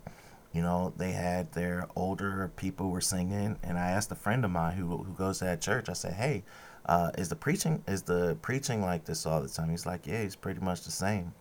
You 0.51 0.63
know, 0.63 0.91
they 0.97 1.11
had 1.11 1.51
their 1.53 1.87
older 1.95 2.51
people 2.55 2.89
were 2.89 3.01
singing, 3.01 3.59
and 3.63 3.77
I 3.77 3.91
asked 3.91 4.11
a 4.11 4.15
friend 4.15 4.43
of 4.43 4.49
mine 4.49 4.75
who 4.77 5.03
who 5.03 5.13
goes 5.13 5.37
to 5.39 5.45
that 5.45 5.61
church. 5.61 5.87
I 5.87 5.93
said, 5.93 6.13
"Hey, 6.13 6.43
uh, 6.85 7.11
is 7.17 7.29
the 7.29 7.35
preaching 7.35 7.83
is 7.87 8.03
the 8.03 8.37
preaching 8.41 8.81
like 8.81 9.05
this 9.05 9.25
all 9.25 9.41
the 9.41 9.49
time?" 9.49 9.69
He's 9.69 9.85
like, 9.85 10.07
"Yeah, 10.07 10.19
it's 10.19 10.35
pretty 10.35 10.59
much 10.59 10.83
the 10.83 10.91
same." 10.91 11.33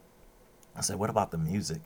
I 0.77 0.81
said, 0.81 0.97
"What 0.97 1.11
about 1.11 1.31
the 1.31 1.39
music?" 1.39 1.81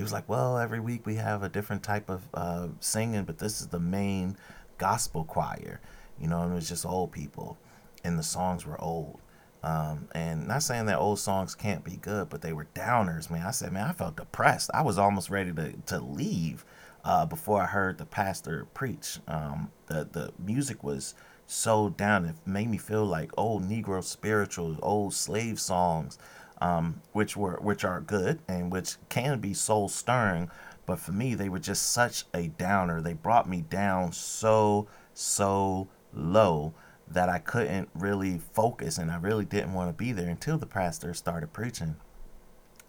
he 0.00 0.02
was 0.02 0.12
like, 0.12 0.28
well, 0.28 0.58
every 0.58 0.80
week 0.80 1.06
we 1.06 1.16
have 1.16 1.42
a 1.42 1.48
different 1.48 1.82
type 1.82 2.08
of 2.08 2.22
uh, 2.34 2.68
singing, 2.80 3.24
but 3.24 3.38
this 3.38 3.60
is 3.60 3.68
the 3.68 3.78
main 3.78 4.36
gospel 4.78 5.24
choir, 5.24 5.80
you 6.18 6.26
know, 6.26 6.42
and 6.42 6.52
it 6.52 6.54
was 6.54 6.68
just 6.68 6.86
old 6.86 7.12
people, 7.12 7.58
and 8.04 8.18
the 8.18 8.22
songs 8.22 8.64
were 8.64 8.80
old. 8.80 9.20
Um, 9.62 10.08
and 10.14 10.48
not 10.48 10.62
saying 10.62 10.86
that 10.86 10.98
old 10.98 11.18
songs 11.18 11.54
can't 11.54 11.84
be 11.84 11.96
good, 11.96 12.30
but 12.30 12.40
they 12.40 12.54
were 12.54 12.66
downers, 12.74 13.30
man. 13.30 13.46
I 13.46 13.50
said, 13.50 13.72
man, 13.72 13.88
I 13.88 13.92
felt 13.92 14.16
depressed. 14.16 14.70
I 14.72 14.80
was 14.80 14.96
almost 14.96 15.28
ready 15.28 15.52
to, 15.52 15.72
to 15.86 16.00
leave 16.00 16.64
uh, 17.04 17.26
before 17.26 17.60
I 17.60 17.66
heard 17.66 17.98
the 17.98 18.06
pastor 18.06 18.66
preach. 18.72 19.18
Um, 19.28 19.70
the, 19.86 20.08
the 20.10 20.32
music 20.38 20.82
was 20.82 21.14
so 21.50 21.90
down. 21.90 22.24
It 22.24 22.36
made 22.46 22.68
me 22.68 22.78
feel 22.78 23.04
like 23.04 23.30
old 23.36 23.68
Negro 23.68 24.02
spirituals, 24.02 24.78
old 24.82 25.14
slave 25.14 25.60
songs 25.60 26.18
um, 26.60 27.00
which 27.12 27.36
were 27.36 27.58
which 27.60 27.84
are 27.84 28.00
good 28.00 28.40
and 28.48 28.70
which 28.70 28.96
can 29.08 29.40
be 29.40 29.54
soul 29.54 29.88
stirring. 29.88 30.50
But 30.86 30.98
for 30.98 31.12
me, 31.12 31.34
they 31.34 31.48
were 31.48 31.58
just 31.58 31.90
such 31.90 32.24
a 32.34 32.48
downer. 32.48 33.00
They 33.00 33.12
brought 33.12 33.48
me 33.48 33.62
down 33.62 34.12
so 34.12 34.88
so 35.14 35.88
low 36.12 36.74
that 37.08 37.28
I 37.28 37.38
couldn't 37.38 37.88
really 37.94 38.38
focus, 38.52 38.98
and 38.98 39.10
I 39.10 39.16
really 39.16 39.44
didn't 39.44 39.72
want 39.72 39.88
to 39.88 39.94
be 39.94 40.12
there 40.12 40.28
until 40.28 40.58
the 40.58 40.66
pastor 40.66 41.14
started 41.14 41.52
preaching. 41.52 41.96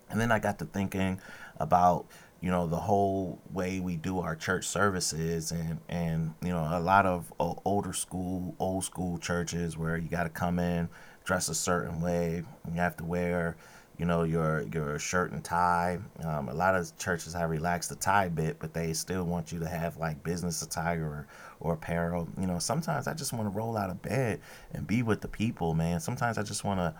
And 0.09 0.19
then 0.19 0.31
I 0.31 0.39
got 0.39 0.59
to 0.59 0.65
thinking 0.65 1.19
about 1.57 2.05
you 2.41 2.49
know 2.49 2.67
the 2.67 2.77
whole 2.77 3.39
way 3.51 3.79
we 3.79 3.95
do 3.97 4.19
our 4.19 4.35
church 4.35 4.67
services 4.67 5.51
and 5.51 5.79
and 5.87 6.33
you 6.41 6.49
know 6.49 6.67
a 6.71 6.79
lot 6.79 7.05
of 7.05 7.31
older 7.39 7.93
school 7.93 8.55
old 8.59 8.83
school 8.83 9.17
churches 9.19 9.77
where 9.77 9.97
you 9.97 10.09
got 10.09 10.23
to 10.23 10.29
come 10.29 10.59
in 10.59 10.89
dress 11.23 11.49
a 11.49 11.55
certain 11.55 12.01
way. 12.01 12.43
You 12.67 12.79
have 12.79 12.97
to 12.97 13.03
wear, 13.03 13.55
you 13.97 14.05
know, 14.05 14.23
your 14.23 14.65
your 14.73 14.97
shirt 14.99 15.31
and 15.31 15.43
tie. 15.43 15.99
Um, 16.23 16.49
a 16.49 16.53
lot 16.53 16.75
of 16.75 16.97
churches 16.97 17.33
have 17.33 17.49
relaxed 17.49 17.89
the 17.89 17.95
tie 17.95 18.29
bit, 18.29 18.57
but 18.59 18.73
they 18.73 18.93
still 18.93 19.23
want 19.23 19.51
you 19.51 19.59
to 19.59 19.67
have 19.67 19.97
like 19.97 20.23
business 20.23 20.61
attire 20.61 21.03
or, 21.03 21.27
or 21.59 21.73
apparel. 21.73 22.27
You 22.39 22.47
know, 22.47 22.59
sometimes 22.59 23.07
I 23.07 23.13
just 23.13 23.33
want 23.33 23.51
to 23.51 23.57
roll 23.57 23.77
out 23.77 23.89
of 23.89 24.01
bed 24.01 24.41
and 24.73 24.87
be 24.87 25.03
with 25.03 25.21
the 25.21 25.27
people, 25.27 25.73
man. 25.73 25.99
Sometimes 25.99 26.37
I 26.37 26.43
just 26.43 26.63
want 26.63 26.79
to 26.79 26.93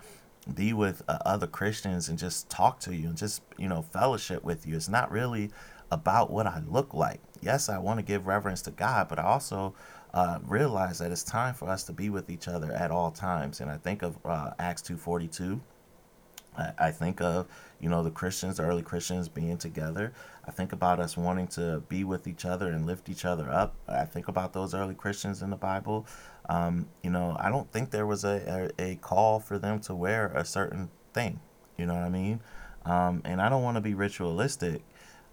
be 0.54 0.72
with 0.72 1.02
uh, 1.08 1.18
other 1.24 1.46
Christians 1.46 2.08
and 2.08 2.18
just 2.18 2.48
talk 2.50 2.80
to 2.80 2.94
you 2.94 3.08
and 3.08 3.16
just 3.16 3.42
you 3.58 3.68
know 3.68 3.82
fellowship 3.82 4.42
with 4.42 4.66
you. 4.66 4.76
It's 4.76 4.88
not 4.88 5.10
really 5.10 5.50
about 5.90 6.30
what 6.30 6.46
I 6.46 6.62
look 6.66 6.94
like. 6.94 7.20
Yes, 7.40 7.68
I 7.68 7.78
want 7.78 7.98
to 7.98 8.02
give 8.02 8.26
reverence 8.26 8.62
to 8.62 8.70
God, 8.70 9.08
but 9.08 9.18
I 9.18 9.24
also 9.24 9.74
uh, 10.14 10.38
realize 10.46 10.98
that 10.98 11.12
it's 11.12 11.22
time 11.22 11.54
for 11.54 11.68
us 11.68 11.84
to 11.84 11.92
be 11.92 12.10
with 12.10 12.30
each 12.30 12.48
other 12.48 12.72
at 12.72 12.90
all 12.90 13.10
times. 13.10 13.60
And 13.60 13.70
I 13.70 13.76
think 13.76 14.02
of 14.02 14.16
uh, 14.24 14.50
Acts 14.58 14.82
2.42. 14.82 15.60
I, 16.56 16.72
I 16.78 16.90
think 16.90 17.20
of, 17.20 17.46
you 17.80 17.88
know, 17.88 18.02
the 18.02 18.10
Christians, 18.10 18.56
the 18.56 18.64
early 18.64 18.82
Christians 18.82 19.28
being 19.28 19.58
together. 19.58 20.12
I 20.46 20.50
think 20.50 20.72
about 20.72 21.00
us 21.00 21.16
wanting 21.16 21.48
to 21.48 21.82
be 21.88 22.04
with 22.04 22.26
each 22.26 22.44
other 22.44 22.72
and 22.72 22.86
lift 22.86 23.08
each 23.08 23.24
other 23.24 23.50
up. 23.50 23.74
I 23.88 24.04
think 24.04 24.28
about 24.28 24.52
those 24.52 24.74
early 24.74 24.94
Christians 24.94 25.42
in 25.42 25.50
the 25.50 25.56
Bible. 25.56 26.06
Um, 26.52 26.86
you 27.02 27.08
know, 27.08 27.34
I 27.40 27.48
don't 27.48 27.70
think 27.72 27.90
there 27.90 28.06
was 28.06 28.24
a, 28.24 28.70
a, 28.78 28.90
a, 28.90 28.94
call 28.96 29.40
for 29.40 29.58
them 29.58 29.80
to 29.80 29.94
wear 29.94 30.26
a 30.34 30.44
certain 30.44 30.90
thing. 31.14 31.40
You 31.78 31.86
know 31.86 31.94
what 31.94 32.02
I 32.02 32.10
mean? 32.10 32.40
Um, 32.84 33.22
and 33.24 33.40
I 33.40 33.48
don't 33.48 33.62
want 33.62 33.76
to 33.78 33.80
be 33.80 33.94
ritualistic, 33.94 34.82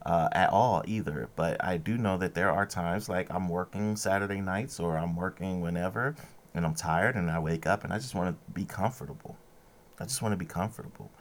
uh, 0.05 0.29
at 0.31 0.49
all 0.49 0.81
either. 0.87 1.29
But 1.35 1.61
I 1.63 1.75
do 1.75 1.97
know 1.97 2.17
that 2.17 2.35
there 2.35 2.49
are 2.49 2.65
times 2.65 3.09
like 3.09 3.27
I'm 3.33 3.49
working 3.49 3.97
Saturday 3.97 4.39
nights 4.39 4.79
or 4.79 4.97
I'm 4.97 5.15
working 5.17 5.59
whenever 5.59 6.15
and 6.53 6.65
I'm 6.65 6.73
tired 6.73 7.15
and 7.15 7.29
I 7.29 7.39
wake 7.39 7.67
up 7.67 7.83
and 7.83 7.91
I 7.91 7.97
just 7.97 8.15
want 8.15 8.33
to 8.33 8.51
be 8.53 8.63
comfortable. 8.63 9.35
I 9.99 10.05
just 10.05 10.21
want 10.21 10.31
to 10.31 10.37
be 10.37 10.45
comfortable. 10.45 11.11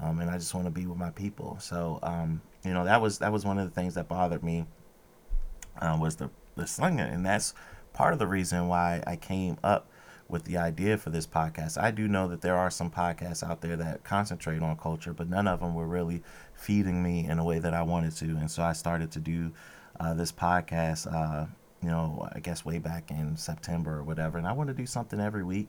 Um, 0.00 0.20
and 0.20 0.30
I 0.30 0.36
just 0.36 0.54
want 0.54 0.66
to 0.66 0.70
be 0.70 0.84
with 0.84 0.98
my 0.98 1.10
people. 1.10 1.56
So, 1.60 1.98
um, 2.02 2.42
you 2.62 2.74
know, 2.74 2.84
that 2.84 3.00
was 3.00 3.18
that 3.20 3.32
was 3.32 3.46
one 3.46 3.58
of 3.58 3.66
the 3.66 3.74
things 3.74 3.94
that 3.94 4.08
bothered 4.08 4.44
me 4.44 4.66
uh, 5.80 5.96
was 5.98 6.16
the 6.16 6.28
the 6.56 6.66
singing, 6.66 7.00
and 7.00 7.24
that's 7.24 7.54
part 7.96 8.12
of 8.12 8.18
the 8.18 8.26
reason 8.26 8.68
why 8.68 9.02
I 9.06 9.16
came 9.16 9.56
up 9.64 9.88
with 10.28 10.44
the 10.44 10.58
idea 10.58 10.98
for 10.98 11.08
this 11.08 11.26
podcast. 11.26 11.80
I 11.80 11.90
do 11.90 12.06
know 12.06 12.28
that 12.28 12.42
there 12.42 12.56
are 12.56 12.70
some 12.70 12.90
podcasts 12.90 13.42
out 13.42 13.62
there 13.62 13.76
that 13.76 14.04
concentrate 14.04 14.60
on 14.60 14.76
culture, 14.76 15.14
but 15.14 15.30
none 15.30 15.48
of 15.48 15.60
them 15.60 15.74
were 15.74 15.86
really 15.86 16.22
feeding 16.52 17.02
me 17.02 17.26
in 17.26 17.38
a 17.38 17.44
way 17.44 17.58
that 17.58 17.72
I 17.72 17.82
wanted 17.82 18.14
to. 18.16 18.26
And 18.26 18.50
so 18.50 18.62
I 18.62 18.74
started 18.74 19.10
to 19.12 19.20
do 19.20 19.52
uh, 19.98 20.12
this 20.12 20.30
podcast, 20.30 21.10
uh, 21.10 21.46
you 21.82 21.88
know, 21.88 22.28
I 22.34 22.40
guess 22.40 22.66
way 22.66 22.78
back 22.78 23.10
in 23.10 23.34
September 23.36 23.98
or 23.98 24.04
whatever. 24.04 24.36
And 24.36 24.46
I 24.46 24.52
want 24.52 24.68
to 24.68 24.74
do 24.74 24.84
something 24.84 25.18
every 25.18 25.44
week 25.44 25.68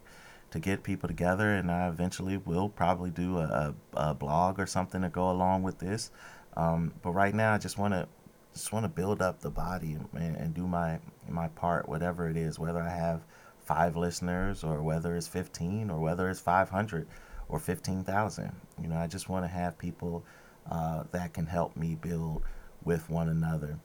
to 0.52 0.60
get 0.60 0.84
people 0.84 1.08
together. 1.08 1.54
And 1.54 1.72
I 1.72 1.88
eventually 1.88 2.36
will 2.36 2.68
probably 2.68 3.10
do 3.10 3.38
a, 3.38 3.74
a, 3.94 4.14
blog 4.14 4.60
or 4.60 4.66
something 4.66 5.02
to 5.02 5.10
go 5.10 5.32
along 5.32 5.64
with 5.64 5.80
this. 5.80 6.12
Um, 6.58 6.94
but 7.04 7.12
right 7.12 7.34
now, 7.34 7.54
I 7.54 7.58
just 7.58 7.78
want 7.78 7.94
to 7.94 8.08
just 8.58 8.74
want 8.74 8.84
to 8.84 8.90
build 8.90 9.22
up 9.22 9.40
the 9.40 9.50
body 9.50 9.98
and, 10.16 10.36
and 10.36 10.54
do 10.54 10.68
my 10.68 11.00
my 11.30 11.48
part, 11.50 11.88
whatever 11.88 12.30
it 12.30 12.36
is, 12.36 12.58
whether 12.58 12.82
I 12.82 12.90
have 12.90 13.22
five 13.64 13.96
listeners 13.96 14.64
or 14.64 14.82
whether 14.82 15.16
it's 15.16 15.28
15 15.28 15.90
or 15.90 16.00
whether 16.00 16.30
it's 16.30 16.40
500 16.40 17.08
or 17.50 17.60
15,000. 17.60 18.52
You 18.82 18.88
know, 18.88 18.96
I 18.96 19.08
just 19.08 19.30
want 19.30 19.44
to 19.44 19.50
have 19.50 19.78
people 19.78 20.24
uh, 20.72 21.04
that 21.12 21.34
can 21.34 21.46
help 21.46 21.76
me 21.76 21.96
build 21.96 22.44
with 22.84 23.10
one 23.10 23.30
another. 23.30 23.78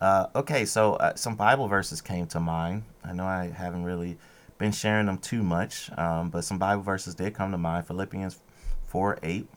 Uh, 0.00 0.26
okay, 0.34 0.64
so 0.64 0.94
uh, 0.94 1.14
some 1.14 1.36
Bible 1.36 1.68
verses 1.68 2.00
came 2.00 2.26
to 2.28 2.40
mind. 2.40 2.84
I 3.02 3.12
know 3.12 3.24
I 3.24 3.48
haven't 3.48 3.84
really 3.84 4.18
been 4.58 4.72
sharing 4.72 5.06
them 5.06 5.18
too 5.18 5.42
much, 5.42 5.90
um, 5.98 6.30
but 6.30 6.44
some 6.44 6.58
Bible 6.58 6.82
verses 6.82 7.14
did 7.14 7.34
come 7.34 7.50
to 7.50 7.58
mind. 7.58 7.86
Philippians 7.86 8.38
4 8.86 9.18
8. 9.22 9.48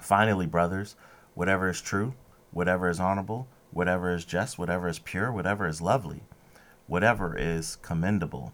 Finally, 0.00 0.46
brothers, 0.46 0.96
whatever 1.34 1.68
is 1.68 1.80
true, 1.80 2.14
whatever 2.50 2.88
is 2.88 3.00
honorable, 3.00 3.46
whatever 3.72 4.14
is 4.14 4.24
just, 4.24 4.58
whatever 4.58 4.88
is 4.88 4.98
pure, 4.98 5.32
whatever 5.32 5.66
is 5.66 5.80
lovely, 5.80 6.22
whatever 6.86 7.36
is 7.36 7.76
commendable 7.76 8.52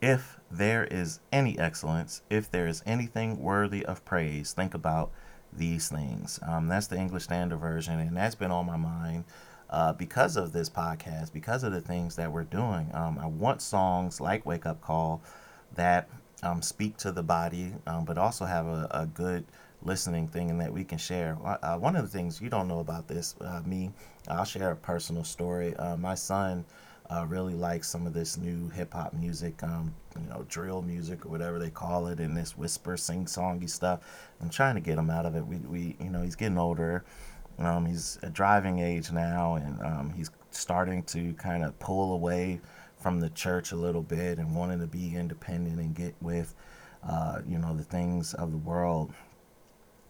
if 0.00 0.38
there 0.50 0.84
is 0.84 1.20
any 1.30 1.58
excellence, 1.58 2.22
if 2.30 2.50
there 2.50 2.66
is 2.66 2.82
anything 2.86 3.38
worthy 3.38 3.84
of 3.84 4.04
praise, 4.04 4.52
think 4.52 4.74
about 4.74 5.10
these 5.52 5.88
things. 5.88 6.40
Um, 6.46 6.68
that's 6.68 6.86
the 6.86 6.96
English 6.96 7.24
Standard 7.24 7.58
Version, 7.58 8.00
and 8.00 8.16
that's 8.16 8.34
been 8.34 8.50
on 8.50 8.66
my 8.66 8.76
mind 8.76 9.24
uh, 9.68 9.92
because 9.92 10.36
of 10.36 10.52
this 10.52 10.70
podcast, 10.70 11.32
because 11.32 11.62
of 11.62 11.72
the 11.72 11.80
things 11.80 12.16
that 12.16 12.32
we're 12.32 12.44
doing. 12.44 12.90
Um, 12.94 13.18
I 13.18 13.26
want 13.26 13.62
songs 13.62 14.20
like 14.20 14.46
Wake 14.46 14.66
Up 14.66 14.80
Call 14.80 15.20
that 15.74 16.08
um, 16.42 16.62
speak 16.62 16.96
to 16.98 17.12
the 17.12 17.22
body, 17.22 17.74
um, 17.86 18.04
but 18.04 18.16
also 18.16 18.46
have 18.46 18.66
a, 18.66 18.88
a, 18.90 19.06
good 19.06 19.44
listening 19.82 20.28
thing 20.28 20.50
and 20.50 20.60
that 20.60 20.72
we 20.72 20.84
can 20.84 20.98
share. 20.98 21.36
Uh, 21.44 21.76
one 21.76 21.96
of 21.96 22.02
the 22.02 22.08
things 22.08 22.40
you 22.40 22.50
don't 22.50 22.68
know 22.68 22.80
about 22.80 23.08
this, 23.08 23.34
uh, 23.40 23.60
me, 23.64 23.90
I'll 24.28 24.44
share 24.44 24.72
a 24.72 24.76
personal 24.76 25.24
story. 25.24 25.74
Uh, 25.76 25.96
my 25.96 26.14
son 26.14 26.64
uh, 27.10 27.26
really 27.26 27.54
likes 27.54 27.88
some 27.88 28.06
of 28.06 28.12
this 28.12 28.36
new 28.36 28.68
hip 28.68 28.92
hop 28.92 29.12
music, 29.14 29.62
um, 29.62 29.92
you 30.20 30.28
know, 30.28 30.44
drill 30.48 30.82
music 30.82 31.26
or 31.26 31.28
whatever 31.28 31.58
they 31.58 31.70
call 31.70 32.06
it, 32.06 32.20
and 32.20 32.36
this 32.36 32.56
whisper, 32.56 32.96
sing 32.96 33.24
songy 33.24 33.68
stuff. 33.68 34.00
I'm 34.40 34.50
trying 34.50 34.76
to 34.76 34.80
get 34.80 34.98
him 34.98 35.10
out 35.10 35.26
of 35.26 35.34
it. 35.34 35.44
We, 35.44 35.56
we 35.56 35.96
you 35.98 36.10
know, 36.10 36.22
he's 36.22 36.36
getting 36.36 36.58
older. 36.58 37.04
Um, 37.58 37.84
he's 37.84 38.18
a 38.22 38.30
driving 38.30 38.78
age 38.78 39.10
now, 39.10 39.56
and 39.56 39.80
um, 39.82 40.12
he's 40.16 40.30
starting 40.50 41.02
to 41.04 41.32
kind 41.34 41.64
of 41.64 41.78
pull 41.78 42.14
away 42.14 42.60
from 42.96 43.18
the 43.18 43.30
church 43.30 43.72
a 43.72 43.76
little 43.76 44.02
bit 44.02 44.38
and 44.38 44.54
wanting 44.54 44.78
to 44.78 44.86
be 44.86 45.14
independent 45.14 45.78
and 45.78 45.94
get 45.94 46.14
with, 46.20 46.54
uh, 47.08 47.40
you 47.46 47.58
know, 47.58 47.74
the 47.74 47.82
things 47.82 48.34
of 48.34 48.50
the 48.52 48.58
world. 48.58 49.12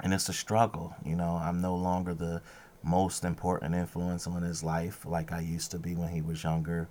And 0.02 0.12
it's 0.14 0.28
a 0.28 0.33
struggle. 0.33 0.95
You 1.04 1.16
know, 1.16 1.40
I'm 1.42 1.61
no 1.61 1.75
longer 1.75 2.14
the 2.14 2.42
most 2.83 3.25
important 3.25 3.75
influence 3.75 4.26
on 4.26 4.42
his 4.42 4.62
life 4.62 5.04
like 5.04 5.33
I 5.33 5.40
used 5.40 5.71
to 5.73 5.78
be 5.78 5.95
when 5.95 6.09
he 6.09 6.23
was 6.23 6.42
younger. 6.42 6.88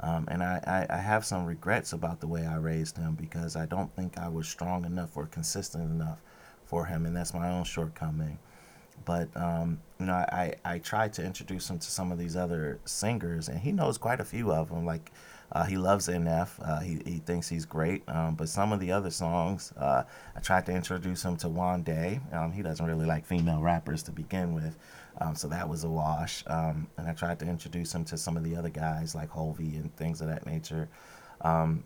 Um, 0.00 0.26
and 0.28 0.42
I, 0.42 0.86
I, 0.90 0.96
I, 0.96 0.98
have 0.98 1.24
some 1.24 1.46
regrets 1.46 1.94
about 1.94 2.20
the 2.20 2.26
way 2.26 2.46
I 2.46 2.56
raised 2.56 2.98
him 2.98 3.14
because 3.14 3.56
I 3.56 3.64
don't 3.64 3.94
think 3.96 4.18
I 4.18 4.28
was 4.28 4.46
strong 4.46 4.84
enough 4.84 5.16
or 5.16 5.24
consistent 5.26 5.90
enough 5.90 6.18
for 6.66 6.84
him, 6.84 7.06
and 7.06 7.16
that's 7.16 7.32
my 7.32 7.48
own 7.48 7.64
shortcoming. 7.64 8.38
But 9.04 9.28
um, 9.36 9.80
you 10.00 10.06
know, 10.06 10.14
I, 10.14 10.54
I 10.64 10.78
tried 10.78 11.12
to 11.14 11.24
introduce 11.24 11.70
him 11.70 11.78
to 11.78 11.90
some 11.90 12.10
of 12.12 12.18
these 12.18 12.36
other 12.36 12.80
singers, 12.84 13.48
and 13.48 13.58
he 13.58 13.72
knows 13.72 13.98
quite 13.98 14.20
a 14.20 14.24
few 14.24 14.52
of 14.52 14.68
them. 14.68 14.84
Like 14.84 15.12
uh, 15.52 15.64
he 15.64 15.76
loves 15.76 16.08
NF. 16.08 16.48
Uh, 16.60 16.80
he, 16.80 17.00
he 17.04 17.18
thinks 17.18 17.48
he's 17.48 17.64
great. 17.64 18.02
Um, 18.08 18.34
but 18.34 18.48
some 18.48 18.72
of 18.72 18.80
the 18.80 18.92
other 18.92 19.10
songs, 19.10 19.72
uh, 19.76 20.02
I 20.34 20.40
tried 20.40 20.66
to 20.66 20.72
introduce 20.72 21.24
him 21.24 21.36
to 21.38 21.48
Wande. 21.48 22.20
Um, 22.34 22.52
he 22.52 22.62
doesn't 22.62 22.84
really 22.84 23.06
like 23.06 23.24
female 23.24 23.60
rappers 23.60 24.02
to 24.04 24.12
begin 24.12 24.54
with. 24.54 24.76
Um, 25.20 25.34
so 25.34 25.48
that 25.48 25.68
was 25.68 25.84
a 25.84 25.88
wash. 25.88 26.42
Um, 26.46 26.88
and 26.96 27.08
I 27.08 27.12
tried 27.12 27.38
to 27.40 27.46
introduce 27.46 27.94
him 27.94 28.04
to 28.06 28.16
some 28.18 28.36
of 28.36 28.44
the 28.44 28.56
other 28.56 28.68
guys 28.68 29.14
like 29.14 29.30
Hulvey 29.30 29.76
and 29.76 29.94
things 29.96 30.20
of 30.20 30.28
that 30.28 30.46
nature. 30.46 30.88
Um, 31.40 31.84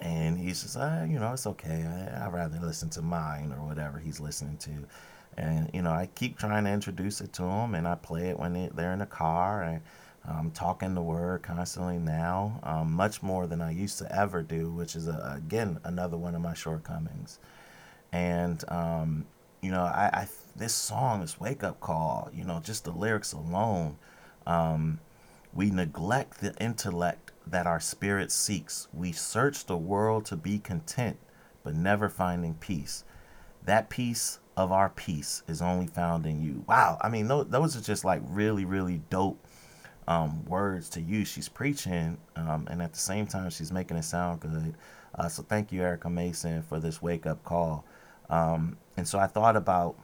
and 0.00 0.38
he's 0.38 0.62
just, 0.62 0.76
uh, 0.76 1.04
you 1.08 1.18
know, 1.18 1.32
it's 1.32 1.46
okay. 1.46 1.84
I, 1.86 2.26
I'd 2.26 2.32
rather 2.32 2.58
listen 2.60 2.88
to 2.90 3.02
mine 3.02 3.54
or 3.56 3.66
whatever 3.66 3.98
he's 3.98 4.20
listening 4.20 4.56
to. 4.58 4.70
And, 5.36 5.70
you 5.72 5.82
know, 5.82 5.90
I 5.90 6.08
keep 6.14 6.38
trying 6.38 6.64
to 6.64 6.70
introduce 6.70 7.20
it 7.20 7.32
to 7.34 7.42
them, 7.42 7.74
and 7.74 7.88
I 7.88 7.96
play 7.96 8.28
it 8.28 8.38
when 8.38 8.52
they, 8.52 8.70
they're 8.74 8.92
in 8.92 9.00
the 9.00 9.06
car. 9.06 9.62
And, 9.62 9.80
I'm 10.26 10.52
talking 10.52 10.94
the 10.94 11.02
word 11.02 11.42
constantly 11.42 11.98
now, 11.98 12.58
um, 12.62 12.92
much 12.92 13.22
more 13.22 13.46
than 13.46 13.60
I 13.60 13.72
used 13.72 13.98
to 13.98 14.10
ever 14.10 14.42
do, 14.42 14.70
which 14.70 14.96
is, 14.96 15.06
a, 15.06 15.34
again, 15.36 15.78
another 15.84 16.16
one 16.16 16.34
of 16.34 16.40
my 16.40 16.54
shortcomings. 16.54 17.38
And, 18.10 18.64
um, 18.68 19.26
you 19.60 19.70
know, 19.70 19.82
I, 19.82 20.10
I, 20.12 20.28
this 20.56 20.74
song, 20.74 21.20
this 21.20 21.38
wake 21.38 21.62
up 21.62 21.80
call, 21.80 22.30
you 22.32 22.44
know, 22.44 22.60
just 22.60 22.84
the 22.84 22.92
lyrics 22.92 23.34
alone, 23.34 23.98
um, 24.46 24.98
we 25.52 25.70
neglect 25.70 26.40
the 26.40 26.54
intellect 26.56 27.32
that 27.46 27.66
our 27.66 27.80
spirit 27.80 28.32
seeks. 28.32 28.88
We 28.94 29.12
search 29.12 29.66
the 29.66 29.76
world 29.76 30.24
to 30.26 30.36
be 30.36 30.58
content, 30.58 31.18
but 31.62 31.74
never 31.74 32.08
finding 32.08 32.54
peace. 32.54 33.04
That 33.64 33.90
peace 33.90 34.38
of 34.56 34.70
our 34.72 34.90
peace 34.90 35.42
is 35.48 35.60
only 35.60 35.86
found 35.86 36.26
in 36.26 36.40
you. 36.42 36.64
Wow. 36.68 36.98
I 37.00 37.08
mean, 37.08 37.26
those 37.26 37.76
are 37.76 37.80
just 37.80 38.04
like 38.04 38.22
really, 38.26 38.64
really 38.64 39.00
dope 39.10 39.44
um, 40.06 40.44
words 40.44 40.88
to 40.90 41.00
use. 41.00 41.28
She's 41.28 41.48
preaching, 41.48 42.18
um, 42.36 42.68
and 42.70 42.80
at 42.82 42.92
the 42.92 42.98
same 42.98 43.26
time, 43.26 43.50
she's 43.50 43.72
making 43.72 43.96
it 43.96 44.04
sound 44.04 44.40
good. 44.40 44.74
Uh, 45.16 45.28
so 45.28 45.42
thank 45.42 45.72
you, 45.72 45.82
Erica 45.82 46.10
Mason, 46.10 46.62
for 46.62 46.78
this 46.78 47.00
wake 47.00 47.26
up 47.26 47.42
call. 47.44 47.84
Um, 48.30 48.76
and 48.96 49.06
so 49.06 49.18
I 49.18 49.26
thought 49.26 49.56
about, 49.56 49.96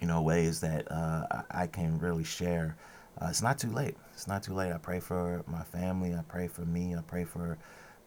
you 0.00 0.06
know, 0.06 0.22
ways 0.22 0.60
that 0.60 0.90
uh, 0.90 1.42
I 1.50 1.66
can 1.66 1.98
really 1.98 2.24
share. 2.24 2.76
Uh, 3.20 3.26
it's 3.30 3.42
not 3.42 3.58
too 3.58 3.70
late. 3.70 3.96
It's 4.14 4.26
not 4.26 4.42
too 4.42 4.54
late. 4.54 4.72
I 4.72 4.78
pray 4.78 5.00
for 5.00 5.42
my 5.46 5.62
family. 5.62 6.14
I 6.14 6.22
pray 6.28 6.48
for 6.48 6.62
me. 6.62 6.94
I 6.94 7.00
pray 7.02 7.24
for 7.24 7.58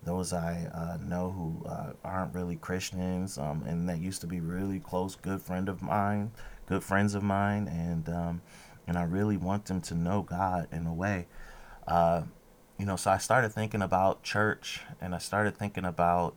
those 0.04 0.34
I 0.34 0.68
uh, 0.74 0.98
know 1.04 1.32
who 1.32 1.68
uh, 1.68 1.94
aren't 2.04 2.34
really 2.34 2.56
Christians 2.56 3.38
um, 3.38 3.64
and 3.68 3.88
that 3.88 4.00
used 4.00 4.22
to 4.22 4.28
be 4.28 4.40
really 4.40 4.80
close, 4.80 5.16
good 5.16 5.42
friend 5.42 5.70
of 5.70 5.82
mine, 5.82 6.32
good 6.66 6.84
friends 6.84 7.16
of 7.16 7.24
mine, 7.24 7.68
and 7.68 8.10
um, 8.10 8.42
and 8.88 8.98
I 8.98 9.04
really 9.04 9.38
want 9.38 9.66
them 9.66 9.82
to 9.82 9.96
know 9.96 10.22
God 10.22 10.68
in 10.72 10.86
a 10.88 10.94
way. 10.94 11.28
Uh, 11.88 12.24
you 12.78 12.86
know, 12.86 12.96
so 12.96 13.12
I 13.12 13.20
started 13.20 13.54
thinking 13.54 13.82
about 13.82 14.24
church, 14.24 14.82
and 15.00 15.14
I 15.14 15.20
started 15.20 15.56
thinking 15.56 15.86
about, 15.86 16.36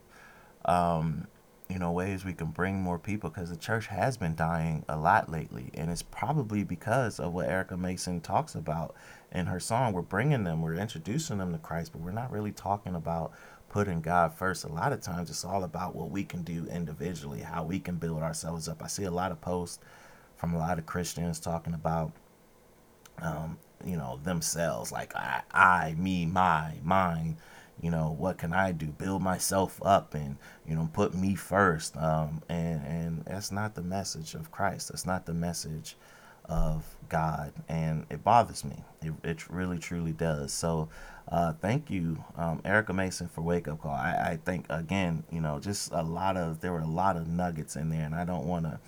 um, 0.66 1.26
you 1.70 1.78
know, 1.78 1.90
ways 1.90 2.22
we 2.22 2.34
can 2.34 2.48
bring 2.48 2.82
more 2.82 2.98
people 2.98 3.30
because 3.30 3.48
the 3.48 3.56
church 3.56 3.86
has 3.86 4.18
been 4.18 4.34
dying 4.34 4.84
a 4.88 4.96
lot 4.96 5.30
lately, 5.30 5.70
and 5.72 5.90
it's 5.90 6.02
probably 6.02 6.62
because 6.62 7.18
of 7.18 7.32
what 7.32 7.48
Erica 7.48 7.78
Mason 7.78 8.20
talks 8.20 8.54
about 8.54 8.94
in 9.32 9.46
her 9.46 9.58
song. 9.58 9.94
We're 9.94 10.02
bringing 10.02 10.44
them, 10.44 10.60
we're 10.60 10.74
introducing 10.74 11.38
them 11.38 11.52
to 11.52 11.58
Christ, 11.58 11.92
but 11.92 12.02
we're 12.02 12.12
not 12.12 12.30
really 12.30 12.52
talking 12.52 12.94
about 12.94 13.32
putting 13.74 14.00
God 14.00 14.32
first. 14.32 14.62
A 14.62 14.68
lot 14.68 14.92
of 14.92 15.00
times, 15.00 15.30
it's 15.30 15.44
all 15.44 15.64
about 15.64 15.96
what 15.96 16.08
we 16.08 16.22
can 16.22 16.44
do 16.44 16.64
individually, 16.70 17.40
how 17.40 17.64
we 17.64 17.80
can 17.80 17.96
build 17.96 18.22
ourselves 18.22 18.68
up. 18.68 18.80
I 18.84 18.86
see 18.86 19.02
a 19.02 19.10
lot 19.10 19.32
of 19.32 19.40
posts 19.40 19.80
from 20.36 20.54
a 20.54 20.58
lot 20.58 20.78
of 20.78 20.86
Christians 20.86 21.40
talking 21.40 21.74
about 21.74 22.12
um, 23.20 23.58
you 23.84 23.96
know, 23.96 24.20
themselves. 24.22 24.92
Like 24.92 25.16
I, 25.16 25.42
I, 25.50 25.96
me, 25.98 26.24
my, 26.24 26.74
mine. 26.84 27.36
You 27.82 27.90
know, 27.90 28.14
what 28.16 28.38
can 28.38 28.52
I 28.52 28.70
do? 28.70 28.86
Build 28.86 29.22
myself 29.22 29.80
up 29.84 30.14
and 30.14 30.36
you 30.68 30.76
know 30.76 30.88
put 30.92 31.12
me 31.12 31.34
first. 31.34 31.96
Um, 31.96 32.42
and 32.48 32.80
and 32.86 33.24
that's 33.24 33.50
not 33.50 33.74
the 33.74 33.82
message 33.82 34.34
of 34.34 34.52
Christ. 34.52 34.90
That's 34.90 35.04
not 35.04 35.26
the 35.26 35.34
message 35.34 35.96
of 36.46 36.84
God, 37.08 37.52
and 37.68 38.06
it 38.10 38.24
bothers 38.24 38.64
me. 38.64 38.84
It, 39.02 39.12
it 39.22 39.50
really 39.50 39.78
truly 39.78 40.12
does. 40.12 40.52
So, 40.52 40.88
uh, 41.28 41.52
thank 41.54 41.90
you, 41.90 42.22
um, 42.36 42.60
Erica 42.64 42.92
Mason, 42.92 43.28
for 43.28 43.42
wake 43.42 43.68
up 43.68 43.80
call. 43.80 43.92
I, 43.92 44.32
I 44.32 44.38
think 44.44 44.66
again, 44.68 45.24
you 45.30 45.40
know, 45.40 45.58
just 45.58 45.92
a 45.92 46.02
lot 46.02 46.36
of 46.36 46.60
there 46.60 46.72
were 46.72 46.80
a 46.80 46.86
lot 46.86 47.16
of 47.16 47.28
nuggets 47.28 47.76
in 47.76 47.88
there, 47.90 48.04
and 48.04 48.14
I 48.14 48.24
don't 48.24 48.46
want 48.46 48.66
to 48.66 48.78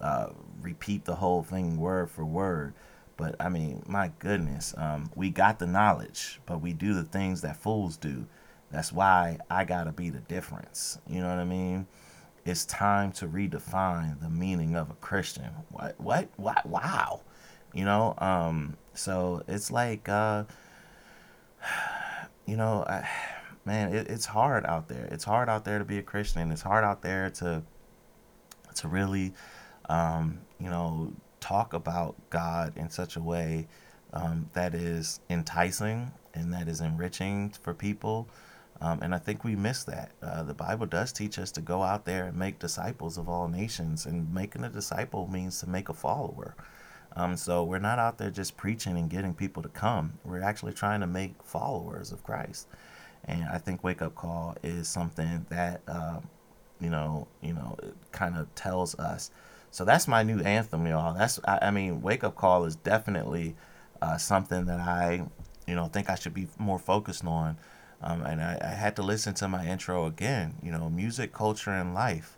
uh, 0.00 0.30
repeat 0.60 1.04
the 1.04 1.14
whole 1.16 1.42
thing 1.42 1.76
word 1.76 2.10
for 2.10 2.24
word. 2.24 2.74
But 3.16 3.36
I 3.38 3.48
mean, 3.48 3.82
my 3.86 4.10
goodness, 4.18 4.74
um, 4.76 5.10
we 5.14 5.30
got 5.30 5.58
the 5.58 5.66
knowledge, 5.66 6.40
but 6.46 6.60
we 6.60 6.72
do 6.72 6.94
the 6.94 7.04
things 7.04 7.42
that 7.42 7.56
fools 7.56 7.96
do. 7.96 8.26
That's 8.72 8.92
why 8.92 9.38
I 9.48 9.64
gotta 9.64 9.92
be 9.92 10.10
the 10.10 10.20
difference. 10.20 10.98
You 11.08 11.20
know 11.20 11.28
what 11.28 11.38
I 11.38 11.44
mean? 11.44 11.86
It's 12.44 12.64
time 12.66 13.12
to 13.12 13.26
redefine 13.26 14.20
the 14.20 14.28
meaning 14.28 14.76
of 14.76 14.90
a 14.90 14.94
Christian. 14.94 15.50
What? 15.70 15.98
What? 15.98 16.28
What? 16.36 16.66
Wow. 16.66 17.22
You 17.72 17.84
know. 17.84 18.14
Um. 18.18 18.76
So 18.94 19.42
it's 19.48 19.70
like, 19.70 20.08
uh, 20.08 20.44
you 22.46 22.56
know, 22.56 22.84
I, 22.86 23.08
man, 23.64 23.94
it, 23.94 24.08
it's 24.08 24.26
hard 24.26 24.64
out 24.66 24.88
there. 24.88 25.08
It's 25.10 25.24
hard 25.24 25.48
out 25.48 25.64
there 25.64 25.78
to 25.78 25.84
be 25.84 25.98
a 25.98 26.02
Christian. 26.02 26.50
It's 26.52 26.62
hard 26.62 26.84
out 26.84 27.02
there 27.02 27.30
to, 27.30 27.62
to 28.76 28.88
really, 28.88 29.32
um, 29.88 30.40
you 30.60 30.70
know, 30.70 31.12
talk 31.40 31.72
about 31.72 32.14
God 32.30 32.76
in 32.76 32.88
such 32.90 33.16
a 33.16 33.20
way 33.20 33.66
um, 34.12 34.48
that 34.52 34.74
is 34.74 35.20
enticing 35.28 36.10
and 36.34 36.52
that 36.52 36.68
is 36.68 36.80
enriching 36.80 37.50
for 37.50 37.74
people. 37.74 38.28
Um, 38.80 39.00
and 39.02 39.14
I 39.14 39.18
think 39.18 39.44
we 39.44 39.56
miss 39.56 39.84
that. 39.84 40.10
Uh, 40.22 40.42
the 40.42 40.54
Bible 40.54 40.86
does 40.86 41.12
teach 41.12 41.38
us 41.38 41.50
to 41.52 41.60
go 41.60 41.82
out 41.82 42.04
there 42.04 42.26
and 42.26 42.36
make 42.36 42.58
disciples 42.58 43.16
of 43.18 43.28
all 43.28 43.48
nations. 43.48 44.06
And 44.06 44.32
making 44.32 44.64
a 44.64 44.68
disciple 44.68 45.28
means 45.28 45.60
to 45.60 45.68
make 45.68 45.88
a 45.88 45.94
follower. 45.94 46.54
Um, 47.16 47.36
so 47.36 47.62
we're 47.62 47.78
not 47.78 47.98
out 47.98 48.18
there 48.18 48.30
just 48.30 48.56
preaching 48.56 48.98
and 48.98 49.08
getting 49.08 49.34
people 49.34 49.62
to 49.62 49.68
come. 49.68 50.14
We're 50.24 50.42
actually 50.42 50.72
trying 50.72 51.00
to 51.00 51.06
make 51.06 51.42
followers 51.42 52.12
of 52.12 52.24
Christ. 52.24 52.66
And 53.26 53.44
I 53.48 53.58
think 53.58 53.84
Wake 53.84 54.02
Up 54.02 54.14
Call 54.14 54.56
is 54.62 54.88
something 54.88 55.46
that, 55.48 55.80
uh, 55.86 56.18
you 56.80 56.90
know, 56.90 57.28
you 57.40 57.54
know, 57.54 57.76
it 57.82 57.94
kind 58.12 58.36
of 58.36 58.52
tells 58.54 58.98
us 58.98 59.30
so 59.74 59.84
that's 59.84 60.06
my 60.06 60.22
new 60.22 60.38
anthem, 60.38 60.86
y'all. 60.86 61.14
That's 61.14 61.40
I, 61.48 61.58
I 61.62 61.70
mean, 61.72 62.00
Wake 62.00 62.22
Up 62.22 62.36
Call 62.36 62.64
is 62.64 62.76
definitely 62.76 63.56
uh, 64.00 64.16
something 64.18 64.66
that 64.66 64.78
I, 64.78 65.26
you 65.66 65.74
know, 65.74 65.86
think 65.86 66.08
I 66.08 66.14
should 66.14 66.32
be 66.32 66.46
more 66.60 66.78
focused 66.78 67.24
on. 67.24 67.56
Um, 68.04 68.22
and 68.22 68.42
I, 68.42 68.58
I, 68.60 68.68
had 68.68 68.96
to 68.96 69.02
listen 69.02 69.32
to 69.34 69.48
my 69.48 69.66
intro 69.66 70.04
again. 70.04 70.56
You 70.62 70.70
know, 70.70 70.90
music, 70.90 71.32
culture, 71.32 71.70
and 71.70 71.94
life. 71.94 72.36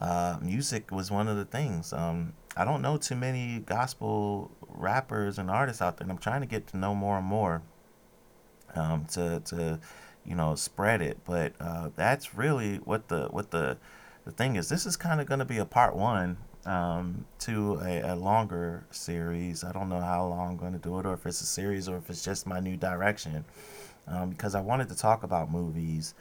Uh, 0.00 0.38
music 0.40 0.92
was 0.92 1.10
one 1.10 1.26
of 1.26 1.36
the 1.36 1.44
things. 1.44 1.92
Um, 1.92 2.32
I 2.56 2.64
don't 2.64 2.80
know 2.80 2.96
too 2.96 3.16
many 3.16 3.58
gospel 3.58 4.52
rappers 4.68 5.36
and 5.36 5.50
artists 5.50 5.82
out 5.82 5.96
there, 5.96 6.04
and 6.04 6.12
I'm 6.12 6.18
trying 6.18 6.42
to 6.42 6.46
get 6.46 6.68
to 6.68 6.76
know 6.76 6.94
more 6.94 7.18
and 7.18 7.26
more 7.26 7.62
um, 8.76 9.06
to 9.06 9.40
to 9.46 9.80
you 10.24 10.36
know 10.36 10.54
spread 10.54 11.02
it. 11.02 11.18
But 11.24 11.54
uh, 11.58 11.90
that's 11.96 12.36
really 12.36 12.76
what 12.76 13.08
the 13.08 13.26
what 13.30 13.50
the 13.50 13.76
the 14.24 14.30
thing 14.30 14.54
is. 14.54 14.68
This 14.68 14.86
is 14.86 14.96
kind 14.96 15.20
of 15.20 15.26
going 15.26 15.40
to 15.40 15.44
be 15.44 15.58
a 15.58 15.64
part 15.64 15.96
one 15.96 16.36
um, 16.66 17.26
to 17.40 17.80
a, 17.82 18.12
a, 18.12 18.14
longer 18.14 18.86
series. 18.90 19.64
I 19.64 19.72
don't 19.72 19.88
know 19.88 20.00
how 20.00 20.26
long 20.26 20.50
I'm 20.50 20.56
going 20.56 20.72
to 20.72 20.78
do 20.78 20.98
it, 21.00 21.06
or 21.06 21.14
if 21.14 21.26
it's 21.26 21.40
a 21.40 21.46
series, 21.46 21.88
or 21.88 21.96
if 21.96 22.08
it's 22.08 22.24
just 22.24 22.46
my 22.46 22.60
new 22.60 22.76
direction. 22.76 23.44
Um, 24.06 24.30
because 24.30 24.54
I 24.54 24.60
wanted 24.60 24.88
to 24.90 24.96
talk 24.96 25.22
about 25.22 25.50
movies 25.50 26.14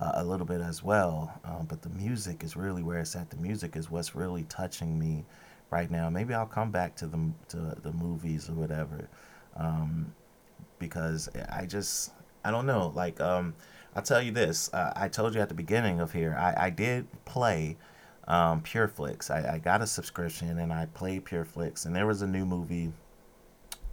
uh, 0.00 0.12
a 0.14 0.24
little 0.24 0.46
bit 0.46 0.60
as 0.60 0.82
well. 0.82 1.32
Um, 1.44 1.66
but 1.66 1.82
the 1.82 1.88
music 1.90 2.42
is 2.42 2.56
really 2.56 2.82
where 2.82 3.00
it's 3.00 3.14
at. 3.16 3.30
The 3.30 3.36
music 3.36 3.76
is 3.76 3.90
what's 3.90 4.14
really 4.14 4.44
touching 4.44 4.98
me 4.98 5.24
right 5.70 5.90
now. 5.90 6.10
Maybe 6.10 6.34
I'll 6.34 6.46
come 6.46 6.70
back 6.70 6.96
to 6.96 7.06
the 7.06 7.30
to 7.48 7.76
the 7.82 7.92
movies 7.92 8.48
or 8.48 8.54
whatever. 8.54 9.08
Um, 9.56 10.12
because 10.78 11.28
I 11.50 11.66
just 11.66 12.12
I 12.44 12.50
don't 12.50 12.66
know. 12.66 12.92
Like 12.94 13.20
um, 13.20 13.54
I'll 13.94 14.02
tell 14.02 14.22
you 14.22 14.32
this. 14.32 14.72
Uh, 14.72 14.92
I 14.96 15.08
told 15.08 15.34
you 15.34 15.40
at 15.40 15.48
the 15.48 15.54
beginning 15.54 16.00
of 16.00 16.12
here. 16.12 16.36
I, 16.38 16.66
I 16.66 16.70
did 16.70 17.06
play 17.24 17.76
um, 18.28 18.62
PureFlix. 18.62 19.30
I, 19.30 19.54
I 19.54 19.58
got 19.58 19.82
a 19.82 19.86
subscription 19.86 20.58
and 20.58 20.72
I 20.72 20.86
played 20.86 21.24
PureFlix, 21.24 21.86
and 21.86 21.94
there 21.94 22.06
was 22.06 22.22
a 22.22 22.26
new 22.26 22.46
movie 22.46 22.92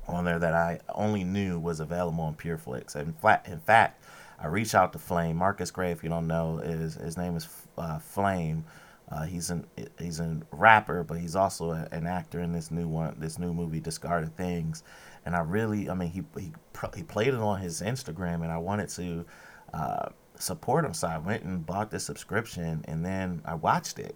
on 0.08 0.26
there 0.26 0.40
that 0.40 0.54
I 0.54 0.80
only 0.96 1.24
knew 1.24 1.60
was 1.60 1.80
available 1.80 2.24
on 2.24 2.36
PureFlix. 2.36 2.96
In 2.96 3.16
in 3.52 3.60
fact, 3.60 4.04
I 4.40 4.48
reached 4.48 4.76
out 4.76 4.94
to 4.94 5.00
Flame 5.00 5.38
Marcus 5.38 5.72
Gray. 5.72 5.92
If 5.92 6.04
you 6.04 6.10
don't 6.10 6.28
know, 6.28 6.60
is 6.60 6.96
his 6.96 7.18
name 7.18 7.36
is 7.36 7.48
uh, 7.78 8.00
Flame 8.00 8.66
Uh, 9.10 9.24
he's 9.24 9.50
an 9.52 9.66
he's 10.00 10.20
a 10.20 10.38
rapper, 10.52 11.04
but 11.04 11.18
he's 11.18 11.36
also 11.36 11.72
a, 11.72 11.88
an 11.92 12.06
actor 12.06 12.42
in 12.42 12.52
this 12.52 12.72
new 12.72 12.88
one, 12.88 13.16
this 13.20 13.40
new 13.40 13.54
movie, 13.54 13.80
Discarded 13.80 14.36
Things. 14.36 14.84
And 15.26 15.36
I 15.36 15.40
really, 15.40 15.90
I 15.90 15.94
mean, 15.94 16.10
he 16.10 16.24
he 16.38 16.52
he 16.96 17.04
played 17.04 17.30
it 17.30 17.36
on 17.40 17.60
his 17.62 17.82
Instagram, 17.82 18.44
and 18.44 18.52
I 18.52 18.58
wanted 18.58 18.90
to 18.90 19.26
uh, 19.74 20.10
support 20.36 20.86
him, 20.86 20.94
so 20.94 21.08
I 21.08 21.18
went 21.20 21.44
and 21.44 21.66
bought 21.66 21.90
the 21.92 22.00
subscription, 22.00 22.84
and 22.88 23.06
then 23.06 23.42
I 23.46 23.56
watched 23.56 23.98
it, 24.00 24.16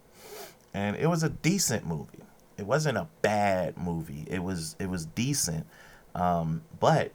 and 0.74 0.96
it 0.98 1.08
was 1.08 1.24
a 1.24 1.30
decent 1.30 1.86
movie. 1.86 2.24
It 2.62 2.68
wasn't 2.68 3.00
a 3.00 3.08
bad 3.24 3.76
movie. 3.76 4.24
It 4.28 4.38
was 4.38 4.76
it 4.78 4.88
was 4.88 5.08
decent, 5.08 5.66
um, 6.14 6.62
but 6.80 7.12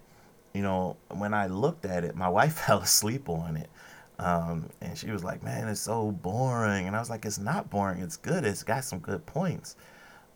you 0.52 0.62
know, 0.62 0.96
when 1.10 1.34
I 1.34 1.46
looked 1.46 1.84
at 1.84 2.02
it, 2.02 2.16
my 2.16 2.28
wife 2.38 2.54
fell 2.54 2.80
asleep 2.80 3.28
on 3.28 3.56
it. 3.56 3.70
Um, 4.18 4.70
and 4.80 4.98
she 4.98 5.12
was 5.12 5.22
like, 5.22 5.44
"Man, 5.44 5.68
it's 5.68 5.78
so 5.78 6.10
boring." 6.10 6.88
And 6.88 6.96
I 6.96 6.98
was 6.98 7.10
like, 7.10 7.24
"It's 7.24 7.38
not 7.38 7.70
boring. 7.70 8.02
It's 8.02 8.16
good. 8.16 8.44
It's 8.44 8.64
got 8.64 8.82
some 8.82 8.98
good 8.98 9.24
points." 9.24 9.76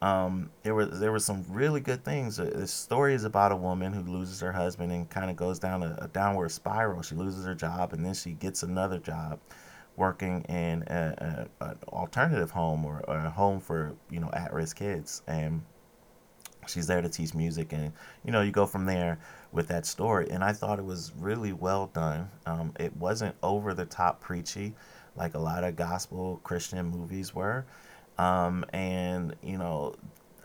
Um, 0.01 0.49
there 0.63 0.77
were 0.77 0.87
there 0.87 1.11
were 1.11 1.19
some 1.19 1.45
really 1.49 1.81
good 1.81 2.05
things. 2.05 2.37
The 2.37 2.69
story 2.69 3.15
is 3.15 3.25
about 3.25 3.51
a 3.51 3.57
woman 3.57 3.93
who 3.93 4.03
loses 4.03 4.39
her 4.39 4.53
husband 4.53 4.93
and 4.93 5.11
kind 5.11 5.29
of 5.29 5.35
goes 5.35 5.59
down 5.59 5.83
a, 5.83 5.99
a, 6.03 6.07
downward 6.07 6.53
spiral. 6.53 7.03
She 7.03 7.17
loses 7.17 7.45
her 7.45 7.55
job 7.57 7.93
and 7.95 8.07
then 8.07 8.15
she 8.15 8.33
gets 8.35 8.63
another 8.63 8.99
job, 8.99 9.41
working 10.01 10.43
in 10.49 10.83
a, 10.89 11.47
a, 11.61 11.65
an 11.67 11.79
alternative 11.89 12.51
home 12.51 12.85
or, 12.85 13.05
or 13.07 13.19
a 13.19 13.31
home 13.31 13.61
for 13.61 13.95
you 14.11 14.19
know 14.19 14.31
at 14.33 14.53
risk 14.53 14.79
kids. 14.79 15.23
And 15.29 15.63
she's 16.67 16.89
there 16.89 17.01
to 17.01 17.09
teach 17.09 17.35
music, 17.35 17.73
and 17.73 17.93
you 18.25 18.33
know 18.33 18.43
you 18.43 18.51
go 18.51 18.67
from 18.67 18.87
there 18.87 19.21
with 19.53 19.69
that 19.69 19.87
story. 19.87 20.29
And 20.31 20.43
I 20.43 20.53
thought 20.53 20.81
it 20.81 20.85
was 20.85 21.13
really 21.17 21.53
well 21.53 21.87
done. 21.95 22.29
Um, 22.47 22.73
it 22.81 22.97
wasn't 22.97 23.37
over 23.43 23.75
the 23.75 23.87
top 23.87 24.21
preachy 24.21 24.75
like 25.17 25.35
a 25.35 25.39
lot 25.39 25.65
of 25.65 25.77
gospel 25.77 26.41
Christian 26.43 26.87
movies 26.87 27.35
were. 27.35 27.67
Um, 28.19 28.65
and, 28.73 29.35
you 29.43 29.59
know, 29.59 29.95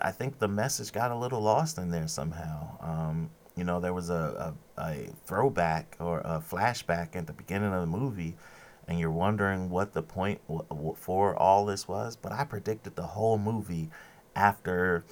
I 0.01 0.11
think 0.11 0.39
the 0.39 0.47
message 0.47 0.91
got 0.91 1.11
a 1.11 1.15
little 1.15 1.41
lost 1.41 1.77
in 1.77 1.89
there 1.89 2.07
somehow. 2.07 2.77
Um, 2.81 3.29
you 3.55 3.63
know, 3.63 3.79
there 3.79 3.93
was 3.93 4.09
a, 4.09 4.53
a, 4.77 4.81
a, 4.81 5.09
throwback 5.25 5.95
or 5.99 6.19
a 6.19 6.41
flashback 6.41 7.15
at 7.15 7.27
the 7.27 7.33
beginning 7.33 7.73
of 7.73 7.81
the 7.81 7.87
movie, 7.97 8.35
and 8.87 8.99
you're 8.99 9.11
wondering 9.11 9.69
what 9.69 9.93
the 9.93 10.03
point 10.03 10.41
for 10.95 11.35
all 11.35 11.65
this 11.65 11.87
was. 11.87 12.15
But 12.15 12.31
I 12.31 12.43
predicted 12.43 12.95
the 12.95 13.03
whole 13.03 13.37
movie 13.37 13.89
after 14.35 15.05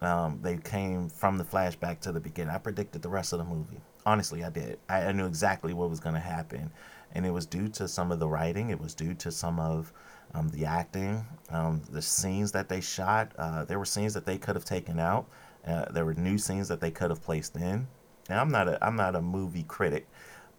um, 0.00 0.38
they 0.42 0.56
came 0.58 1.08
from 1.08 1.38
the 1.38 1.44
flashback 1.44 2.00
to 2.00 2.12
the 2.12 2.20
beginning. 2.20 2.54
I 2.54 2.58
predicted 2.58 3.02
the 3.02 3.08
rest 3.08 3.32
of 3.32 3.38
the 3.38 3.44
movie. 3.44 3.80
Honestly, 4.04 4.44
I 4.44 4.50
did. 4.50 4.78
I, 4.88 5.02
I 5.04 5.12
knew 5.12 5.26
exactly 5.26 5.72
what 5.72 5.88
was 5.88 6.00
going 6.00 6.14
to 6.14 6.20
happen. 6.20 6.70
And 7.14 7.24
it 7.24 7.30
was 7.30 7.46
due 7.46 7.68
to 7.68 7.88
some 7.88 8.12
of 8.12 8.18
the 8.18 8.28
writing, 8.28 8.70
it 8.70 8.80
was 8.80 8.94
due 8.94 9.14
to 9.14 9.30
some 9.30 9.60
of 9.60 9.92
um, 10.34 10.48
the 10.48 10.66
acting, 10.66 11.24
um, 11.50 11.80
the 11.90 12.02
scenes 12.02 12.52
that 12.52 12.68
they 12.68 12.80
shot. 12.80 13.32
Uh, 13.38 13.64
there 13.64 13.78
were 13.78 13.84
scenes 13.84 14.14
that 14.14 14.26
they 14.26 14.36
could 14.36 14.56
have 14.56 14.64
taken 14.64 14.98
out. 14.98 15.26
Uh, 15.66 15.86
there 15.92 16.04
were 16.04 16.14
new 16.14 16.36
scenes 16.36 16.68
that 16.68 16.80
they 16.80 16.90
could 16.90 17.10
have 17.10 17.22
placed 17.22 17.56
in. 17.56 17.86
And 18.28 18.38
I'm 18.40 18.50
not 18.50 18.68
a 18.68 18.84
I'm 18.84 18.96
not 18.96 19.14
a 19.14 19.20
movie 19.20 19.64
critic, 19.64 20.08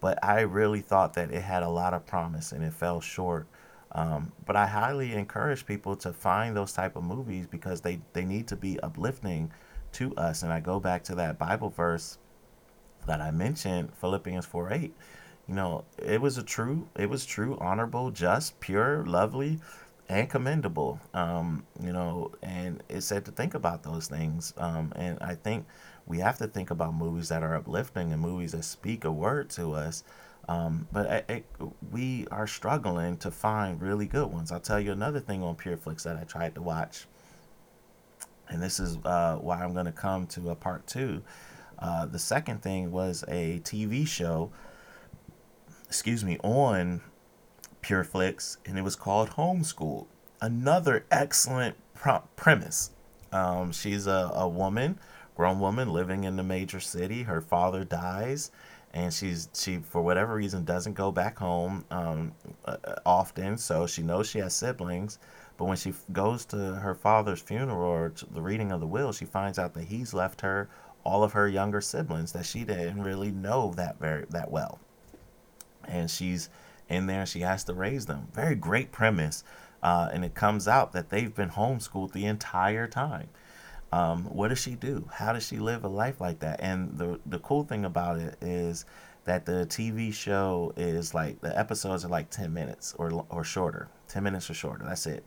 but 0.06 0.22
I 0.22 0.40
really 0.40 0.82
thought 0.82 1.14
that 1.14 1.32
it 1.32 1.42
had 1.42 1.62
a 1.62 1.68
lot 1.68 1.92
of 1.94 2.06
promise 2.06 2.52
and 2.52 2.62
it 2.62 2.72
fell 2.72 3.00
short 3.00 3.46
um, 3.96 4.32
but 4.44 4.56
I 4.56 4.66
highly 4.66 5.14
encourage 5.14 5.64
people 5.64 5.96
to 5.96 6.12
find 6.12 6.54
those 6.54 6.72
type 6.72 6.96
of 6.96 7.02
movies 7.02 7.46
because 7.46 7.80
they, 7.80 8.00
they 8.12 8.26
need 8.26 8.46
to 8.48 8.56
be 8.56 8.78
uplifting 8.80 9.50
to 9.92 10.14
us. 10.16 10.42
And 10.42 10.52
I 10.52 10.60
go 10.60 10.78
back 10.78 11.02
to 11.04 11.14
that 11.14 11.38
Bible 11.38 11.70
verse 11.70 12.18
that 13.06 13.22
I 13.22 13.30
mentioned, 13.30 13.94
Philippians 13.94 14.44
4 14.44 14.72
8. 14.72 14.94
You 15.48 15.54
know, 15.54 15.84
it 15.96 16.20
was 16.20 16.36
a 16.36 16.42
true, 16.42 16.88
it 16.96 17.08
was 17.08 17.24
true, 17.24 17.56
honorable, 17.58 18.10
just, 18.10 18.58
pure, 18.60 19.04
lovely, 19.06 19.60
and 20.08 20.28
commendable. 20.28 21.00
Um, 21.14 21.64
you 21.82 21.92
know, 21.92 22.32
and 22.42 22.82
it's 22.88 23.06
said 23.06 23.24
to 23.26 23.30
think 23.30 23.54
about 23.54 23.82
those 23.82 24.06
things. 24.06 24.52
Um, 24.56 24.92
and 24.96 25.18
I 25.20 25.34
think 25.34 25.66
we 26.06 26.18
have 26.18 26.38
to 26.38 26.46
think 26.46 26.70
about 26.70 26.94
movies 26.94 27.28
that 27.28 27.42
are 27.42 27.56
uplifting 27.56 28.12
and 28.12 28.20
movies 28.20 28.52
that 28.52 28.64
speak 28.64 29.04
a 29.04 29.12
word 29.12 29.50
to 29.50 29.72
us. 29.72 30.04
Um, 30.48 30.86
but 30.92 31.10
I, 31.10 31.24
I, 31.28 31.42
we 31.90 32.26
are 32.30 32.46
struggling 32.46 33.16
to 33.18 33.30
find 33.30 33.82
really 33.82 34.06
good 34.06 34.26
ones. 34.26 34.52
I'll 34.52 34.60
tell 34.60 34.78
you 34.78 34.92
another 34.92 35.18
thing 35.18 35.42
on 35.42 35.56
PureFlix 35.56 36.04
that 36.04 36.16
I 36.16 36.22
tried 36.22 36.54
to 36.54 36.62
watch, 36.62 37.06
and 38.48 38.62
this 38.62 38.78
is 38.78 38.96
uh, 39.04 39.38
why 39.40 39.64
I'm 39.64 39.72
going 39.72 39.86
to 39.86 39.92
come 39.92 40.26
to 40.28 40.50
a 40.50 40.54
part 40.54 40.86
two. 40.86 41.22
Uh, 41.80 42.06
the 42.06 42.18
second 42.18 42.62
thing 42.62 42.92
was 42.92 43.24
a 43.26 43.58
TV 43.64 44.06
show, 44.06 44.52
excuse 45.88 46.24
me, 46.24 46.38
on 46.44 47.00
PureFlix, 47.86 48.56
and 48.66 48.78
it 48.78 48.82
was 48.82 48.96
called 48.96 49.30
Homeschool. 49.30 50.06
Another 50.40 51.04
excellent 51.10 51.76
premise. 52.36 52.90
Um, 53.32 53.72
she's 53.72 54.06
a, 54.06 54.30
a 54.34 54.48
woman, 54.48 54.98
grown 55.36 55.60
woman 55.60 55.92
living 55.92 56.24
in 56.24 56.36
the 56.36 56.42
major 56.42 56.80
city. 56.80 57.22
Her 57.22 57.40
father 57.40 57.84
dies 57.84 58.50
and 58.96 59.12
she's 59.12 59.48
she 59.52 59.76
for 59.76 60.00
whatever 60.00 60.34
reason 60.34 60.64
doesn't 60.64 60.94
go 60.94 61.12
back 61.12 61.38
home 61.38 61.84
um, 61.90 62.32
uh, 62.64 62.76
often 63.04 63.58
so 63.58 63.86
she 63.86 64.02
knows 64.02 64.28
she 64.28 64.38
has 64.38 64.54
siblings 64.54 65.18
but 65.58 65.66
when 65.66 65.76
she 65.76 65.92
goes 66.12 66.46
to 66.46 66.56
her 66.56 66.94
father's 66.94 67.40
funeral 67.40 67.78
or 67.78 68.12
the 68.32 68.40
reading 68.40 68.72
of 68.72 68.80
the 68.80 68.86
will 68.86 69.12
she 69.12 69.26
finds 69.26 69.58
out 69.58 69.74
that 69.74 69.84
he's 69.84 70.14
left 70.14 70.40
her 70.40 70.68
all 71.04 71.22
of 71.22 71.32
her 71.32 71.46
younger 71.46 71.80
siblings 71.80 72.32
that 72.32 72.46
she 72.46 72.64
didn't 72.64 73.02
really 73.02 73.30
know 73.30 73.72
that 73.76 73.98
very 74.00 74.24
that 74.30 74.50
well 74.50 74.78
and 75.86 76.10
she's 76.10 76.48
in 76.88 77.06
there 77.06 77.26
she 77.26 77.40
has 77.40 77.64
to 77.64 77.74
raise 77.74 78.06
them 78.06 78.28
very 78.32 78.54
great 78.54 78.92
premise 78.92 79.44
uh, 79.82 80.08
and 80.12 80.24
it 80.24 80.34
comes 80.34 80.66
out 80.66 80.92
that 80.92 81.10
they've 81.10 81.34
been 81.34 81.50
homeschooled 81.50 82.12
the 82.12 82.24
entire 82.26 82.86
time 82.86 83.28
um, 83.92 84.24
what 84.24 84.48
does 84.48 84.58
she 84.58 84.74
do? 84.74 85.08
How 85.12 85.32
does 85.32 85.46
she 85.46 85.58
live 85.58 85.84
a 85.84 85.88
life 85.88 86.20
like 86.20 86.40
that? 86.40 86.60
And 86.60 86.98
the 86.98 87.20
the 87.26 87.38
cool 87.38 87.64
thing 87.64 87.84
about 87.84 88.18
it 88.18 88.36
is 88.40 88.84
that 89.24 89.46
the 89.46 89.66
TV 89.66 90.12
show 90.12 90.72
is 90.76 91.14
like 91.14 91.40
the 91.40 91.56
episodes 91.56 92.04
are 92.04 92.08
like 92.08 92.30
ten 92.30 92.52
minutes 92.52 92.94
or 92.98 93.24
or 93.30 93.44
shorter, 93.44 93.88
ten 94.08 94.24
minutes 94.24 94.50
or 94.50 94.54
shorter. 94.54 94.84
That's 94.84 95.06
it. 95.06 95.24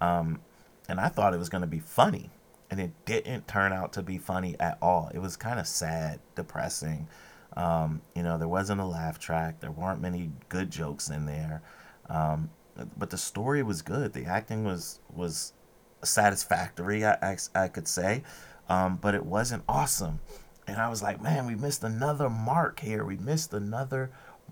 Um, 0.00 0.40
and 0.88 0.98
I 1.00 1.08
thought 1.08 1.34
it 1.34 1.38
was 1.38 1.48
gonna 1.48 1.66
be 1.66 1.78
funny, 1.78 2.30
and 2.70 2.80
it 2.80 2.90
didn't 3.04 3.46
turn 3.46 3.72
out 3.72 3.92
to 3.94 4.02
be 4.02 4.18
funny 4.18 4.56
at 4.58 4.76
all. 4.82 5.10
It 5.14 5.18
was 5.20 5.36
kind 5.36 5.60
of 5.60 5.66
sad, 5.66 6.18
depressing. 6.34 7.06
Um, 7.56 8.02
you 8.14 8.22
know, 8.22 8.38
there 8.38 8.48
wasn't 8.48 8.80
a 8.80 8.84
laugh 8.86 9.18
track. 9.18 9.60
There 9.60 9.70
weren't 9.70 10.00
many 10.00 10.30
good 10.48 10.70
jokes 10.70 11.10
in 11.10 11.26
there. 11.26 11.62
Um, 12.08 12.50
but 12.96 13.10
the 13.10 13.18
story 13.18 13.62
was 13.62 13.82
good. 13.82 14.12
The 14.12 14.24
acting 14.24 14.64
was 14.64 15.00
was 15.14 15.52
satisfactory, 16.02 17.04
I, 17.04 17.16
I, 17.22 17.36
I 17.54 17.68
could 17.68 17.86
say, 17.86 18.22
um, 18.68 18.96
but 18.96 19.14
it 19.14 19.24
wasn't 19.24 19.64
awesome. 19.68 20.20
And 20.66 20.78
I 20.78 20.88
was 20.88 21.02
like, 21.02 21.20
man, 21.20 21.46
we 21.46 21.54
missed 21.54 21.84
another 21.84 22.30
mark 22.30 22.80
here. 22.80 23.04
We 23.04 23.16
missed 23.16 23.52
another 23.52 24.10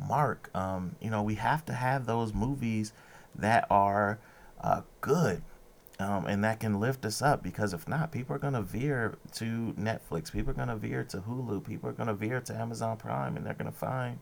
mark. 0.09 0.51
Um, 0.55 0.97
you 1.01 1.11
know, 1.11 1.23
we 1.23 1.37
have 1.37 1.65
to 1.67 1.73
have 1.73 2.07
those 2.07 2.35
movies 2.35 2.93
that 3.35 3.67
are 3.71 4.19
uh, 4.61 4.83
good 5.01 5.43
um, 6.01 6.27
and 6.27 6.45
that 6.45 6.61
can 6.61 6.79
lift 6.79 7.05
us 7.05 7.23
up 7.23 7.43
because 7.43 7.75
if 7.75 7.89
not, 7.89 8.13
people 8.13 8.35
are 8.37 8.39
going 8.39 8.55
to 8.55 8.63
veer 8.63 9.19
to 9.33 9.75
Netflix. 9.79 10.33
People 10.33 10.51
are 10.51 10.55
going 10.55 10.69
to 10.69 10.77
veer 10.77 11.03
to 11.05 11.19
Hulu. 11.19 11.65
People 11.67 11.89
are 11.91 11.93
going 11.93 12.07
to 12.07 12.15
veer 12.15 12.41
to 12.41 12.55
Amazon 12.55 12.97
Prime 12.97 13.37
and 13.37 13.45
they're 13.45 13.55
going 13.55 13.71
to 13.71 13.77
find 13.77 14.21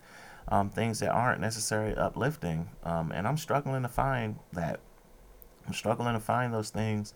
um, 0.49 0.71
things 0.71 1.01
that 1.01 1.11
aren't 1.11 1.41
necessarily 1.41 1.95
uplifting. 1.95 2.71
Um, 2.83 3.13
and 3.13 3.29
I'm 3.29 3.37
struggling 3.37 3.83
to 3.83 3.89
find 3.89 4.39
that. 4.53 4.81
I'm 5.67 5.75
struggling 5.75 6.15
to 6.15 6.21
find 6.21 6.55
those 6.55 6.71
things 6.71 7.13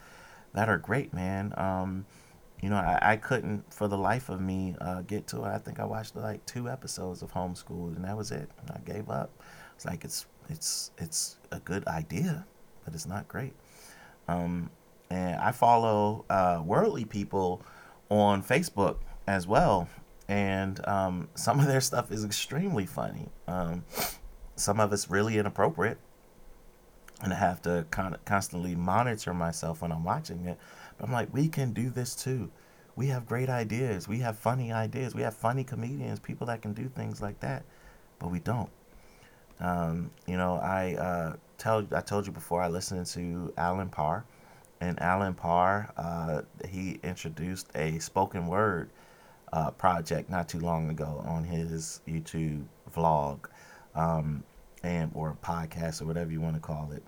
that 0.52 0.68
are 0.68 0.78
great, 0.78 1.14
man. 1.14 1.54
Um, 1.56 2.04
you 2.60 2.68
know, 2.68 2.76
I, 2.76 2.98
I 3.12 3.16
couldn't 3.16 3.72
for 3.72 3.88
the 3.88 3.96
life 3.96 4.28
of 4.28 4.40
me 4.40 4.74
uh, 4.80 5.02
get 5.02 5.26
to 5.28 5.38
it. 5.44 5.48
I 5.48 5.58
think 5.58 5.80
I 5.80 5.84
watched 5.84 6.16
like 6.16 6.44
two 6.44 6.68
episodes 6.68 7.22
of 7.22 7.32
Homeschooled, 7.32 7.96
and 7.96 8.04
that 8.04 8.16
was 8.16 8.30
it. 8.30 8.50
I 8.74 8.78
gave 8.80 9.08
up. 9.08 9.30
It's 9.76 9.86
like 9.86 10.04
it's 10.04 10.26
it's 10.48 10.90
it's 10.98 11.36
a 11.52 11.60
good 11.60 11.86
idea, 11.86 12.44
but 12.84 12.92
it's 12.92 13.06
not 13.06 13.28
great. 13.28 13.54
Um, 14.30 14.70
and 15.10 15.40
I 15.40 15.52
follow 15.52 16.24
uh, 16.30 16.62
worldly 16.64 17.04
people 17.04 17.62
on 18.08 18.42
Facebook 18.42 18.98
as 19.26 19.46
well, 19.46 19.88
and 20.28 20.86
um, 20.86 21.28
some 21.34 21.58
of 21.58 21.66
their 21.66 21.80
stuff 21.80 22.12
is 22.12 22.24
extremely 22.24 22.86
funny. 22.86 23.28
Um, 23.48 23.84
some 24.56 24.78
of 24.78 24.92
it's 24.92 25.10
really 25.10 25.38
inappropriate 25.38 25.98
and 27.22 27.32
I 27.32 27.36
have 27.36 27.60
to 27.62 27.86
of 27.92 28.24
constantly 28.24 28.74
monitor 28.74 29.34
myself 29.34 29.82
when 29.82 29.92
I'm 29.92 30.04
watching 30.04 30.46
it. 30.46 30.58
But 30.96 31.06
I'm 31.06 31.12
like, 31.12 31.32
we 31.32 31.48
can 31.48 31.72
do 31.72 31.90
this 31.90 32.14
too. 32.14 32.50
We 32.96 33.06
have 33.08 33.26
great 33.26 33.48
ideas. 33.48 34.08
We 34.08 34.18
have 34.18 34.38
funny 34.38 34.72
ideas. 34.72 35.14
We 35.14 35.22
have 35.22 35.34
funny 35.34 35.64
comedians, 35.64 36.18
people 36.18 36.46
that 36.48 36.62
can 36.62 36.72
do 36.72 36.88
things 36.88 37.22
like 37.22 37.40
that, 37.40 37.64
but 38.18 38.30
we 38.30 38.40
don't. 38.40 38.70
Um, 39.60 40.10
you 40.26 40.36
know, 40.36 40.54
I 40.54 40.94
uh, 40.94 41.36
tell 41.60 41.86
I 41.94 42.00
told 42.00 42.26
you 42.26 42.32
before 42.32 42.62
I 42.62 42.68
listened 42.68 43.06
to 43.06 43.52
Alan 43.56 43.88
Parr, 43.88 44.24
and 44.80 45.00
Alan 45.02 45.34
Parr 45.34 45.92
uh, 45.96 46.42
he 46.68 46.98
introduced 47.02 47.68
a 47.74 47.98
spoken 48.00 48.46
word 48.48 48.90
uh, 49.52 49.70
project 49.72 50.30
not 50.30 50.48
too 50.48 50.60
long 50.60 50.90
ago 50.90 51.22
on 51.26 51.44
his 51.44 52.00
YouTube 52.08 52.64
vlog. 52.94 53.38
Um, 53.94 54.44
and 54.82 55.10
or 55.14 55.36
podcast 55.42 56.00
or 56.00 56.06
whatever 56.06 56.32
you 56.32 56.40
want 56.40 56.54
to 56.54 56.60
call 56.60 56.90
it. 56.92 57.02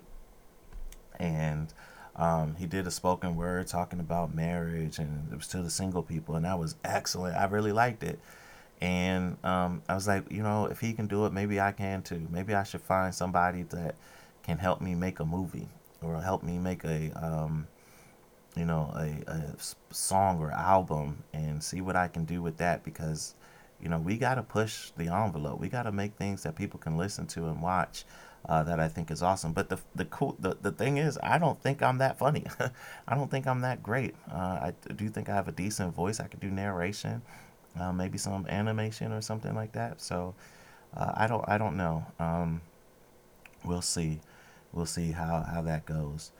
and 1.19 1.73
um, 2.15 2.55
he 2.55 2.67
did 2.67 2.85
a 2.85 2.91
spoken 2.91 3.35
word 3.35 3.67
talking 3.67 3.99
about 3.99 4.35
marriage, 4.35 4.99
and 4.99 5.31
it 5.31 5.35
was 5.35 5.47
to 5.49 5.63
the 5.63 5.69
single 5.71 6.03
people, 6.03 6.35
and 6.35 6.45
that 6.45 6.59
was 6.59 6.75
excellent. 6.83 7.35
I 7.35 7.45
really 7.45 7.71
liked 7.71 8.03
it. 8.03 8.19
And 8.81 9.37
um, 9.43 9.81
I 9.89 9.95
was 9.95 10.07
like, 10.07 10.31
you 10.31 10.43
know, 10.43 10.65
if 10.67 10.79
he 10.79 10.93
can 10.93 11.07
do 11.07 11.25
it, 11.25 11.33
maybe 11.33 11.59
I 11.59 11.71
can 11.71 12.03
too. 12.03 12.27
Maybe 12.29 12.53
I 12.53 12.63
should 12.63 12.81
find 12.81 13.15
somebody 13.15 13.63
that 13.63 13.95
can 14.43 14.57
help 14.57 14.81
me 14.81 14.95
make 14.95 15.19
a 15.19 15.25
movie 15.25 15.67
or 16.01 16.21
help 16.21 16.43
me 16.43 16.57
make 16.57 16.83
a, 16.83 17.11
um, 17.11 17.67
you 18.55 18.65
know, 18.65 18.91
a, 18.95 19.31
a 19.31 19.55
song 19.91 20.39
or 20.39 20.51
album 20.51 21.23
and 21.33 21.63
see 21.63 21.81
what 21.81 21.95
I 21.95 22.07
can 22.07 22.25
do 22.25 22.41
with 22.41 22.57
that 22.57 22.83
because, 22.83 23.35
you 23.81 23.89
know, 23.89 23.97
we 23.97 24.17
got 24.17 24.35
to 24.35 24.43
push 24.43 24.91
the 24.97 25.07
envelope. 25.13 25.59
We 25.59 25.69
got 25.69 25.83
to 25.83 25.91
make 25.91 26.15
things 26.15 26.43
that 26.43 26.55
people 26.55 26.79
can 26.79 26.97
listen 26.97 27.25
to 27.27 27.47
and 27.47 27.61
watch. 27.61 28.05
Uh, 28.45 28.61
that 28.61 28.77
I 28.77 28.89
think 28.89 29.09
is 29.09 29.23
awesome. 29.23 29.53
But 29.53 29.69
the 29.69 29.79
the 29.95 30.03
cool 30.03 30.35
the, 30.37 30.57
the 30.61 30.73
thing 30.73 30.97
is, 30.97 31.17
I 31.23 31.37
don't 31.37 31.57
think 31.63 31.81
I'm 31.81 31.99
that 31.99 32.19
funny. 32.19 32.45
I 33.07 33.15
don't 33.15 33.31
think 33.31 33.47
I'm 33.47 33.61
that 33.61 33.81
great. 33.81 34.15
Uh, 34.29 34.35
I 34.69 34.73
do 34.97 35.07
think 35.07 35.29
I 35.29 35.33
have 35.33 35.47
a 35.47 35.53
decent 35.53 35.93
voice. 35.95 36.19
I 36.19 36.27
could 36.27 36.41
do 36.41 36.51
narration 36.51 37.21
uh, 37.79 37.91
maybe 37.91 38.17
some 38.17 38.45
animation 38.47 39.11
or 39.11 39.21
something 39.21 39.55
like 39.55 39.71
that. 39.73 40.01
So 40.01 40.35
uh, 40.95 41.11
I 41.15 41.27
don't 41.27 41.43
I 41.47 41.57
don't 41.57 41.77
know. 41.77 42.05
Um, 42.19 42.61
we'll 43.63 43.81
see. 43.81 44.19
We'll 44.73 44.85
see 44.85 45.11
how 45.11 45.45
how 45.49 45.61
that 45.61 45.85
goes. 45.85 46.31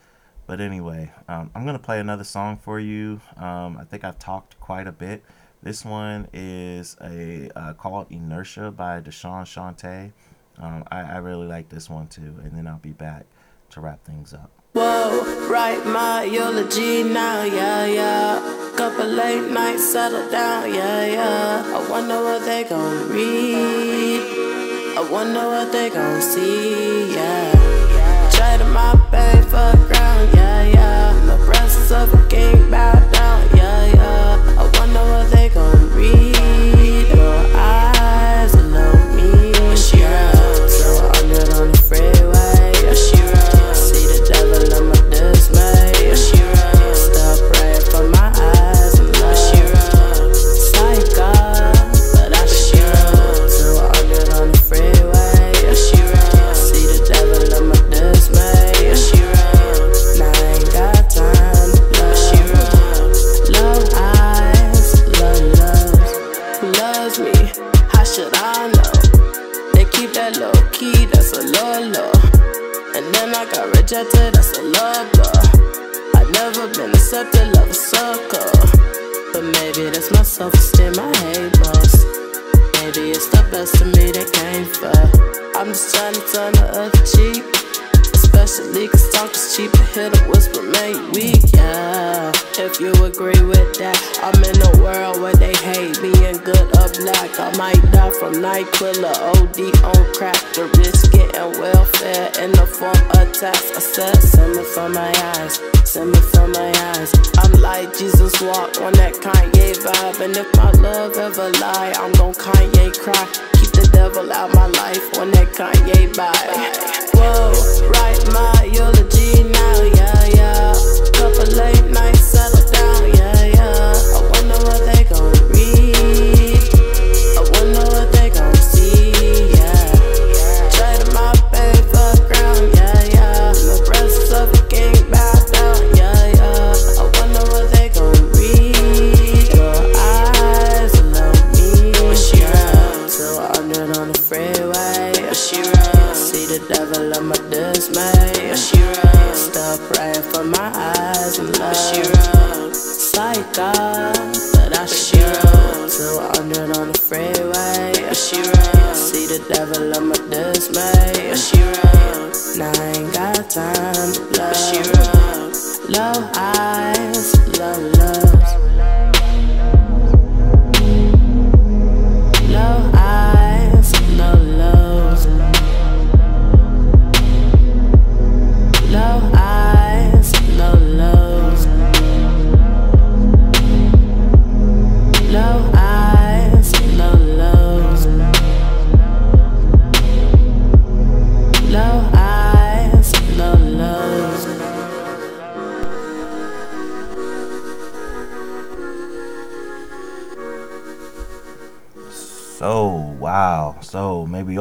But 0.45 0.59
anyway, 0.59 1.11
um, 1.27 1.51
I'm 1.55 1.65
gonna 1.65 1.79
play 1.79 1.99
another 1.99 2.25
song 2.25 2.57
for 2.57 2.79
you. 2.79 3.21
Um, 3.37 3.77
I 3.77 3.85
think 3.85 4.03
I've 4.03 4.19
talked 4.19 4.59
quite 4.59 4.87
a 4.87 4.91
bit. 4.91 5.23
This 5.61 5.85
one 5.85 6.27
is 6.33 6.97
a 6.99 7.49
uh, 7.55 7.73
called 7.73 8.07
Inertia 8.09 8.71
by 8.71 8.99
Deshawn 8.99 9.45
Shante. 9.45 10.11
Um, 10.57 10.83
I, 10.91 11.01
I 11.01 11.17
really 11.17 11.47
like 11.47 11.69
this 11.69 11.89
one 11.89 12.07
too, 12.07 12.35
and 12.43 12.51
then 12.51 12.67
I'll 12.67 12.77
be 12.79 12.91
back 12.91 13.25
to 13.69 13.79
wrap 13.79 14.03
things 14.03 14.33
up. 14.33 14.51
Whoa, 14.73 15.47
write 15.49 15.85
my 15.85 16.23
eulogy 16.23 17.03
now, 17.03 17.43
yeah, 17.43 17.85
yeah. 17.85 18.73
Couple 18.75 19.05
late 19.05 19.51
nights, 19.51 19.91
settle 19.91 20.29
down, 20.31 20.73
yeah, 20.73 21.05
yeah. 21.05 21.77
I 21.77 21.89
wonder 21.89 22.21
what 22.23 22.43
they 22.43 22.63
gon' 22.63 23.09
read. 23.09 24.21
I 24.97 25.07
wonder 25.11 25.47
what 25.47 25.71
they 25.71 25.89
gon' 25.89 26.21
see, 26.21 27.13
yeah. 27.13 27.62
My 28.73 28.95
pay 29.11 29.39
for 29.43 29.77
ground, 29.87 30.29
yeah, 30.33 30.63
yeah. 30.63 31.25
The 31.27 31.45
breasts 31.45 31.91
of 31.91 32.11
a 32.11 32.27
king 32.27 32.71
bow 32.71 33.12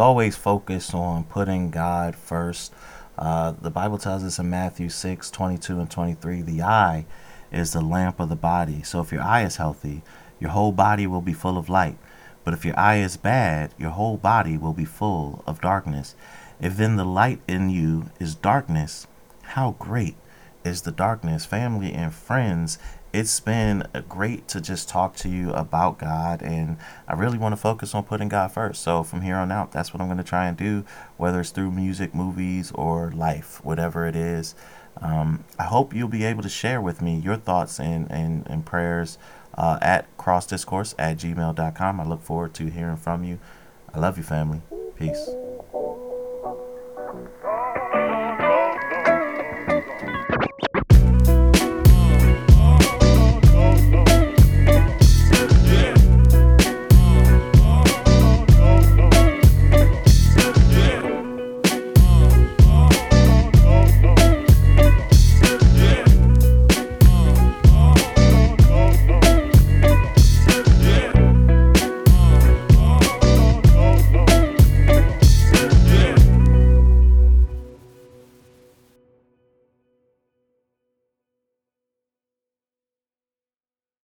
always 0.02 0.34
focus 0.34 0.92
on 0.92 1.22
putting 1.24 1.70
God 1.70 2.16
first. 2.16 2.74
Uh, 3.16 3.52
the 3.52 3.70
Bible 3.70 3.98
tells 3.98 4.24
us 4.24 4.38
in 4.38 4.50
Matthew 4.50 4.88
6 4.88 5.30
22 5.30 5.78
and 5.78 5.90
23 5.90 6.42
the 6.42 6.60
eye 6.60 7.06
is 7.52 7.72
the 7.72 7.80
lamp 7.80 8.18
of 8.18 8.28
the 8.28 8.36
body. 8.36 8.82
So, 8.82 9.00
if 9.00 9.12
your 9.12 9.22
eye 9.22 9.44
is 9.44 9.56
healthy, 9.56 10.02
your 10.40 10.50
whole 10.50 10.72
body 10.72 11.06
will 11.06 11.20
be 11.20 11.32
full 11.32 11.56
of 11.56 11.68
light. 11.68 11.98
But 12.42 12.52
if 12.52 12.64
your 12.64 12.76
eye 12.76 12.96
is 12.96 13.16
bad, 13.16 13.72
your 13.78 13.90
whole 13.90 14.16
body 14.16 14.58
will 14.58 14.72
be 14.72 14.84
full 14.84 15.44
of 15.46 15.60
darkness. 15.60 16.16
If 16.60 16.76
then 16.76 16.96
the 16.96 17.04
light 17.04 17.40
in 17.46 17.70
you 17.70 18.06
is 18.18 18.34
darkness, 18.34 19.06
how 19.42 19.76
great 19.78 20.16
is 20.64 20.82
the 20.82 20.90
darkness? 20.90 21.46
Family 21.46 21.92
and 21.92 22.12
friends, 22.12 22.76
it's 23.12 23.40
been 23.40 23.86
great 24.08 24.48
to 24.48 24.60
just 24.60 24.88
talk 24.88 25.16
to 25.16 25.28
you 25.28 25.50
about 25.52 25.98
God, 25.98 26.40
and 26.40 26.78
I 27.06 27.14
really 27.14 27.36
want 27.36 27.52
to 27.52 27.60
focus 27.60 27.94
on 27.94 28.04
putting 28.04 28.28
God 28.28 28.52
first. 28.52 28.82
So 28.82 29.02
from 29.02 29.20
here 29.20 29.36
on 29.36 29.52
out, 29.52 29.70
that's 29.70 29.92
what 29.92 30.00
I'm 30.00 30.08
going 30.08 30.18
to 30.18 30.24
try 30.24 30.46
and 30.46 30.56
do, 30.56 30.84
whether 31.18 31.40
it's 31.40 31.50
through 31.50 31.72
music, 31.72 32.14
movies, 32.14 32.72
or 32.72 33.10
life, 33.12 33.62
whatever 33.62 34.06
it 34.06 34.16
is. 34.16 34.54
Um, 35.00 35.44
I 35.58 35.64
hope 35.64 35.94
you'll 35.94 36.08
be 36.08 36.24
able 36.24 36.42
to 36.42 36.48
share 36.48 36.80
with 36.80 37.02
me 37.02 37.18
your 37.18 37.36
thoughts 37.36 37.78
and, 37.78 38.10
and, 38.10 38.46
and 38.48 38.64
prayers 38.64 39.18
uh, 39.58 39.78
at 39.82 40.16
crossdiscourse 40.16 40.94
at 40.98 41.18
gmail.com. 41.18 42.00
I 42.00 42.04
look 42.04 42.22
forward 42.22 42.54
to 42.54 42.66
hearing 42.66 42.96
from 42.96 43.24
you. 43.24 43.38
I 43.92 43.98
love 43.98 44.16
you, 44.16 44.24
family. 44.24 44.62
Peace. 44.96 45.28